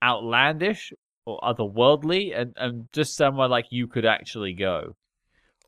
[0.04, 0.94] outlandish
[1.26, 4.96] or otherworldly, and and just somewhere like you could actually go.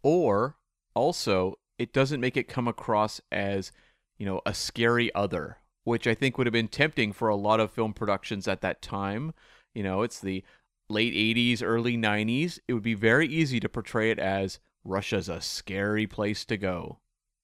[0.02, 0.58] Or
[0.96, 3.72] also, it doesn't make it come across as,
[4.18, 7.60] you know, a scary other, which I think would have been tempting for a lot
[7.60, 9.34] of film productions at that time.
[9.74, 10.44] You know, it's the
[10.90, 12.60] late 80s, early 90s.
[12.68, 17.00] It would be very easy to portray it as Russia's a scary place to go.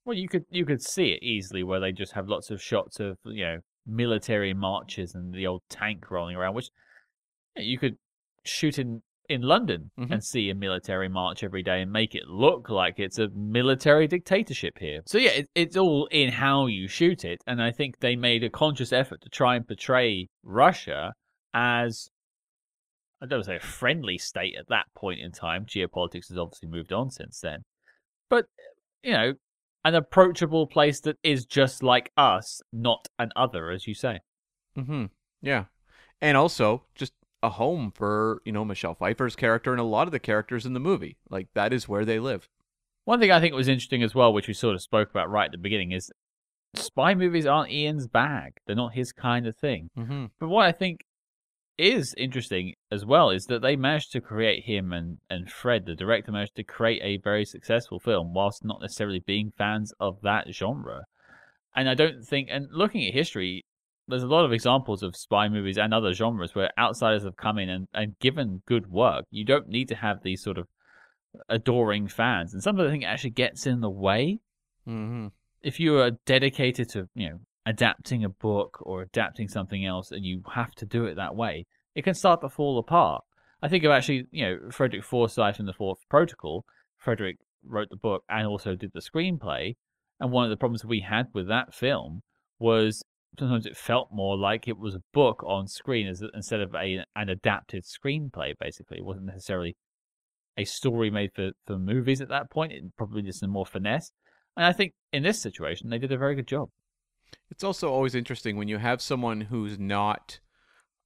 [0.05, 2.99] Well, you could you could see it easily where they just have lots of shots
[2.99, 6.69] of you know military marches and the old tank rolling around, which
[7.55, 7.97] you, know, you could
[8.43, 10.09] shoot in in London Mhm.
[10.11, 14.07] and see a military march every day and make it look like it's a military
[14.07, 15.01] dictatorship here.
[15.05, 18.43] So yeah, it, it's all in how you shoot it, and I think they made
[18.43, 21.13] a conscious effort to try and portray Russia
[21.53, 22.09] as
[23.21, 25.65] I don't say a friendly state at that point in time.
[25.65, 27.65] Geopolitics has obviously moved on since then,
[28.29, 28.47] but
[29.03, 29.33] you know,
[29.85, 34.19] an approachable place that is just like us, not an other, as you say.
[34.77, 35.05] Mm-hmm.
[35.41, 35.65] Yeah.
[36.21, 40.11] And also just a home for, you know, Michelle Pfeiffer's character and a lot of
[40.11, 41.17] the characters in the movie.
[41.29, 42.49] Like that is where they live.
[43.05, 45.45] One thing I think was interesting as well, which we sort of spoke about right
[45.45, 46.11] at the beginning, is
[46.75, 48.57] spy movies aren't Ian's bag.
[48.67, 49.89] They're not his kind of thing.
[49.97, 50.25] Mm-hmm.
[50.39, 51.05] But what I think
[51.79, 55.95] is interesting as well is that they managed to create him and, and Fred, the
[55.95, 60.47] director, managed to create a very successful film whilst not necessarily being fans of that
[60.53, 61.05] genre.
[61.75, 63.65] And I don't think, and looking at history,
[64.07, 67.57] there's a lot of examples of spy movies and other genres where outsiders have come
[67.59, 69.25] in and, and given good work.
[69.29, 70.67] You don't need to have these sort of
[71.47, 72.53] adoring fans.
[72.53, 74.39] And some of the thing actually gets in the way
[74.87, 75.27] Mm-hmm.
[75.61, 77.39] if you are dedicated to you know
[77.69, 81.65] adapting a book or adapting something else and you have to do it that way
[81.93, 83.23] it can start to fall apart.
[83.61, 86.65] I think of actually you know frederick forsyth in the fourth protocol
[86.97, 89.75] frederick wrote the book and also did the screenplay
[90.19, 92.23] and one of the problems we had with that film
[92.57, 93.03] was
[93.37, 97.05] sometimes it felt more like it was a book on screen as, instead of a,
[97.15, 98.97] an adapted screenplay basically.
[98.97, 99.75] It wasn't necessarily
[100.57, 104.11] a story made for, for movies at that point it probably just more finesse.
[104.57, 106.69] And I think in this situation, they did a very good job.
[107.51, 110.39] It's also always interesting when you have someone who's not,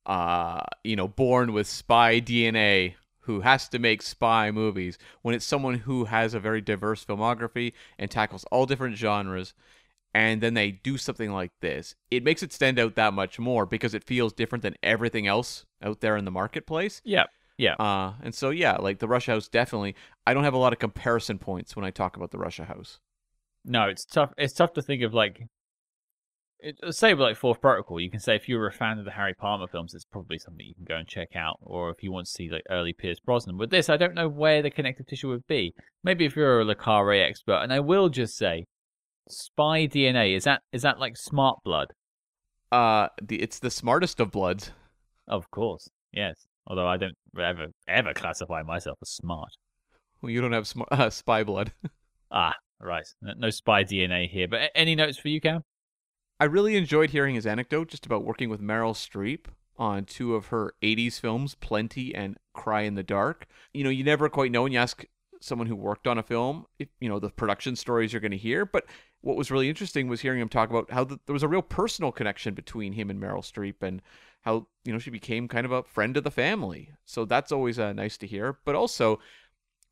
[0.06, 4.98] uh, you know, born with spy DNA who has to make spy movies.
[5.22, 9.54] When it's someone who has a very diverse filmography and tackles all different genres,
[10.14, 13.66] and then they do something like this, it makes it stand out that much more
[13.66, 17.02] because it feels different than everything else out there in the marketplace.
[17.04, 17.24] Yeah.
[17.58, 17.76] Yeah.
[17.76, 19.96] Uh, and so yeah, like the Russia House definitely.
[20.26, 23.00] I don't have a lot of comparison points when I talk about the Russia House.
[23.66, 24.34] No, it's tough.
[24.38, 25.48] It's tough to think of like,
[26.64, 29.06] it, say with like Fourth Protocol, you can say if you were a fan of
[29.06, 31.58] the Harry Palmer films, it's probably something you can go and check out.
[31.62, 33.58] Or if you want to see like early Pierce Brosnan.
[33.58, 35.74] With this, I don't know where the connective tissue would be.
[36.04, 38.66] Maybe if you're a Le Carre expert, and I will just say,
[39.30, 41.88] spy DNA is that is that like smart blood?
[42.72, 44.72] Uh, the it's the smartest of bloods.
[45.28, 46.48] Of course, yes.
[46.66, 49.50] Although I don't ever ever classify myself as smart.
[50.22, 51.74] Well, you don't have sm- uh, spy blood.
[52.36, 53.06] Ah, right.
[53.22, 54.48] No no spy DNA here.
[54.48, 55.62] But any notes for you, Cam?
[56.44, 59.46] I really enjoyed hearing his anecdote just about working with Meryl Streep
[59.78, 63.48] on two of her 80s films, Plenty and Cry in the Dark.
[63.74, 65.06] You know, you never quite know when you ask
[65.40, 68.38] someone who worked on a film, if, you know, the production stories you're going to
[68.38, 68.66] hear.
[68.66, 68.88] But
[69.22, 71.62] what was really interesting was hearing him talk about how th there was a real
[71.62, 74.02] personal connection between him and Meryl Streep and
[74.42, 76.92] how, you know, she became kind of a friend of the family.
[77.06, 78.58] So that's always uh, nice to hear.
[78.66, 79.22] But also,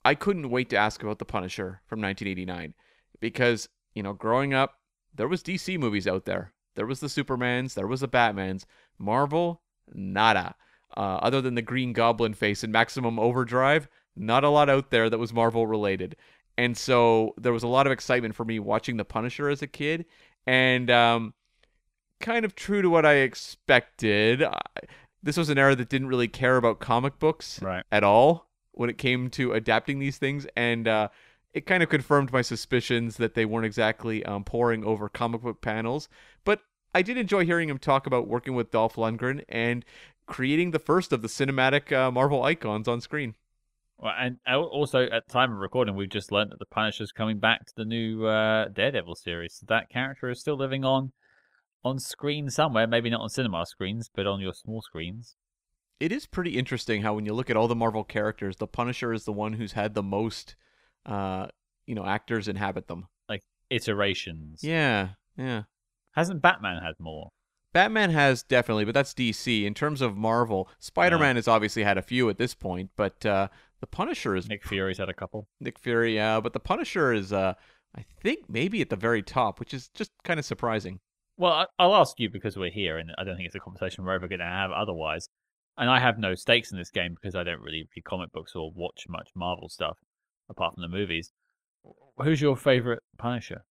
[0.03, 2.73] I couldn't wait to ask about The Punisher from 1989
[3.21, 4.80] because, you know, growing up,
[5.13, 6.53] there was DC movies out there.
[6.75, 8.63] There was the Supermans, there was the Batmans.
[8.97, 9.61] Marvel,
[9.93, 10.55] nada.
[10.95, 15.09] Uh, other than the Green Goblin face in Maximum Overdrive, not a lot out there
[15.09, 16.15] that was Marvel related.
[16.57, 19.67] And so there was a lot of excitement for me watching The Punisher as a
[19.67, 20.05] kid.
[20.45, 21.33] And um,
[22.19, 24.59] kind of true to what I expected, I,
[25.23, 27.83] this was an era that didn't really care about comic books Right.
[27.91, 30.45] at all when it came to adapting these things.
[30.57, 31.07] And uh,
[31.53, 35.61] it kind of confirmed my suspicions that they weren't exactly um, pouring over comic book
[35.61, 36.07] panels.
[36.43, 36.61] But
[36.93, 39.85] I did enjoy hearing him talk about working with Dolph Lundgren and
[40.25, 43.35] creating the first of the cinematic uh, Marvel icons on screen.
[43.97, 47.39] Well, and also at the time of recording, we've just learned that the Punisher's coming
[47.39, 49.53] back to the new uh, Daredevil series.
[49.53, 51.11] So that character is still living on
[51.83, 52.87] on screen somewhere.
[52.87, 55.35] Maybe not on cinema screens, but on your small screens.
[55.99, 59.13] It is pretty interesting how when you look at all the Marvel characters, the Punisher
[59.13, 60.55] is the one who's had the most,
[61.05, 61.47] uh,
[61.85, 63.07] you know, actors inhabit them.
[63.27, 64.63] Like iterations.
[64.63, 65.63] Yeah, yeah.
[66.13, 67.29] Hasn't Batman had more?
[67.73, 69.63] Batman has definitely, but that's DC.
[69.63, 73.25] In terms of Marvel, Spider Man has obviously had a few at this point, but
[73.25, 73.47] uh,
[73.79, 75.47] the Punisher is Nick Fury's had a couple.
[75.59, 77.53] Nick Fury, yeah, but the Punisher is, uh,
[77.95, 80.99] I think, maybe at the very top, which is just kind of surprising.
[81.37, 84.13] Well, I'll ask you because we're here, and I don't think it's a conversation we're
[84.13, 85.29] ever going to have otherwise.
[85.77, 88.53] And I have no stakes in this game because I don't really read comic books
[88.53, 89.97] or watch much Marvel stuff
[90.51, 91.31] apart from the movies.
[92.17, 93.65] Who's your favorite Punisher?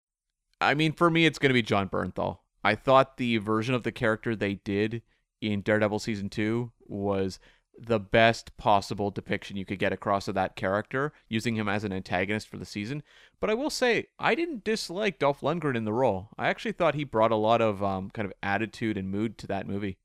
[0.61, 2.39] I mean, for me, it's going to be Jon Bernthal.
[2.65, 5.03] I thought the version of the character they did
[5.41, 7.39] in Daredevil season two was
[7.79, 11.93] the best possible depiction you could get across of that character, using him as an
[11.93, 13.03] antagonist for the season.
[13.41, 16.29] But I will say, I didn't dislike Dolph Lundgren in the role.
[16.37, 19.47] I actually thought he brought a lot of um, kind of attitude and mood to
[19.47, 19.97] that movie.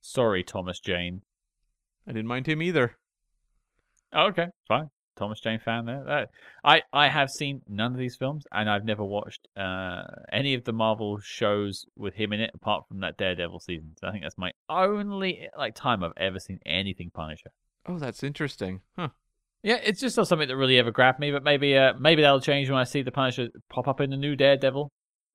[0.00, 1.22] Sorry, Thomas Jane.
[2.06, 2.96] I didn't mind him either.
[4.12, 4.90] Oh, okay, fine.
[5.16, 6.04] Thomas Jane fan there.
[6.04, 6.30] That,
[6.62, 10.02] I I have seen none of these films, and I've never watched uh,
[10.32, 13.92] any of the Marvel shows with him in it, apart from that Daredevil season.
[14.00, 17.50] So I think that's my only like time I've ever seen anything Punisher.
[17.86, 18.80] Oh, that's interesting.
[18.96, 19.08] Huh.
[19.62, 22.40] Yeah, it's just not something that really ever grabbed me, but maybe uh, maybe that'll
[22.40, 24.90] change when I see the Punisher pop up in the new Daredevil,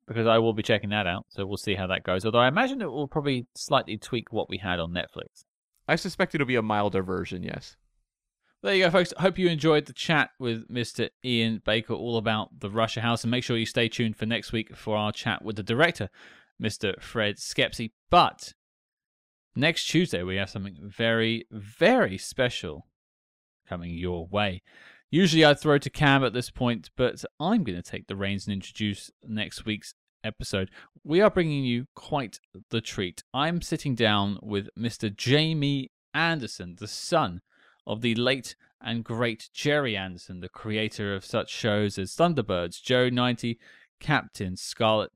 [0.07, 1.25] because I will be checking that out.
[1.29, 2.25] So we'll see how that goes.
[2.25, 5.45] Although I imagine it will probably slightly tweak what we had on Netflix.
[5.87, 7.75] I suspect it'll be a milder version, yes.
[8.61, 9.13] There you go, folks.
[9.17, 11.07] Hope you enjoyed the chat with Mr.
[11.23, 14.51] Ian Baker all about the Russia House, and make sure you stay tuned for next
[14.51, 16.09] week for our chat with the director,
[16.61, 17.01] Mr.
[17.01, 17.91] Fred Schepisi.
[18.09, 18.53] But
[19.55, 22.87] next Tuesday, we have something very, very special
[23.65, 24.61] coming your way.
[25.09, 28.45] Usually I'd throw to Cam at this point, but I'm going to take the reins
[28.45, 30.69] and introduce next week's episode.
[31.05, 32.41] We are bringing you quite
[32.71, 33.23] the treat.
[33.33, 35.15] I'm sitting down with Mr.
[35.15, 37.39] Jamie Anderson, the son
[37.85, 43.09] of the late and great Gerry Anderson, the creator of such shows as Thunderbirds, Joe
[43.09, 43.59] 90,
[43.99, 45.11] Captain Scarlet,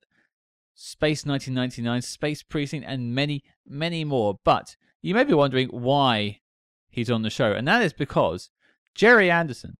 [0.75, 4.39] Space 1999, Space Precinct, and many, many more.
[4.43, 6.39] But you may be wondering why
[6.89, 8.49] he's on the show, and that is because
[8.95, 9.77] Gerry Anderson,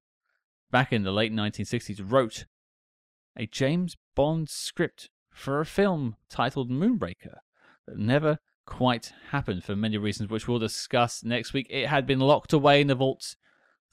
[0.72, 2.46] back in the late 1960s, wrote
[3.36, 7.38] a James Bond script for a film titled Moonraker
[7.88, 11.68] that never quite happened for many reasons, which we'll discuss next week.
[11.70, 13.36] It had been locked away in the vaults,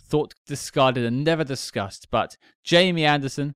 [0.00, 2.08] thought discarded, and never discussed.
[2.10, 3.54] But Jamie Anderson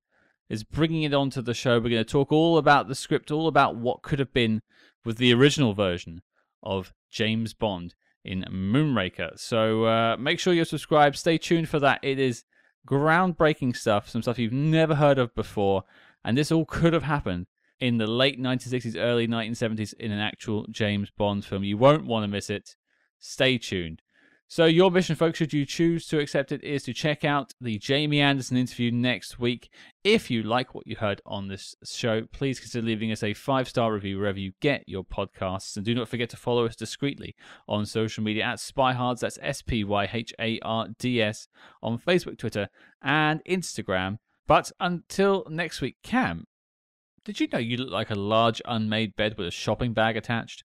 [0.48, 1.74] is bringing it onto the show.
[1.74, 4.62] We're going to talk all about the script, all about what could have been
[5.04, 6.22] with the original version
[6.62, 7.94] of James Bond
[8.24, 9.38] in Moonraker.
[9.38, 11.16] So uh, make sure you're subscribed.
[11.16, 12.00] Stay tuned for that.
[12.02, 12.44] It is
[12.88, 15.84] groundbreaking stuff, some stuff you've never heard of before.
[16.24, 17.46] And this all could have happened
[17.80, 21.64] in the late 1960s, early 1970s in an actual James Bond film.
[21.64, 22.76] You won't want to miss it.
[23.18, 24.02] Stay tuned.
[24.46, 27.78] So, your mission, folks, should you choose to accept it, is to check out the
[27.78, 29.70] Jamie Anderson interview next week.
[30.04, 33.68] If you like what you heard on this show, please consider leaving us a five
[33.68, 35.76] star review wherever you get your podcasts.
[35.76, 37.34] And do not forget to follow us discreetly
[37.66, 41.48] on social media at Spyhards, that's S P Y H A R D S,
[41.82, 42.68] on Facebook, Twitter,
[43.02, 44.18] and Instagram.
[44.46, 46.46] But until next week, Cam,
[47.24, 50.62] did you know you look like a large unmade bed with a shopping bag attached?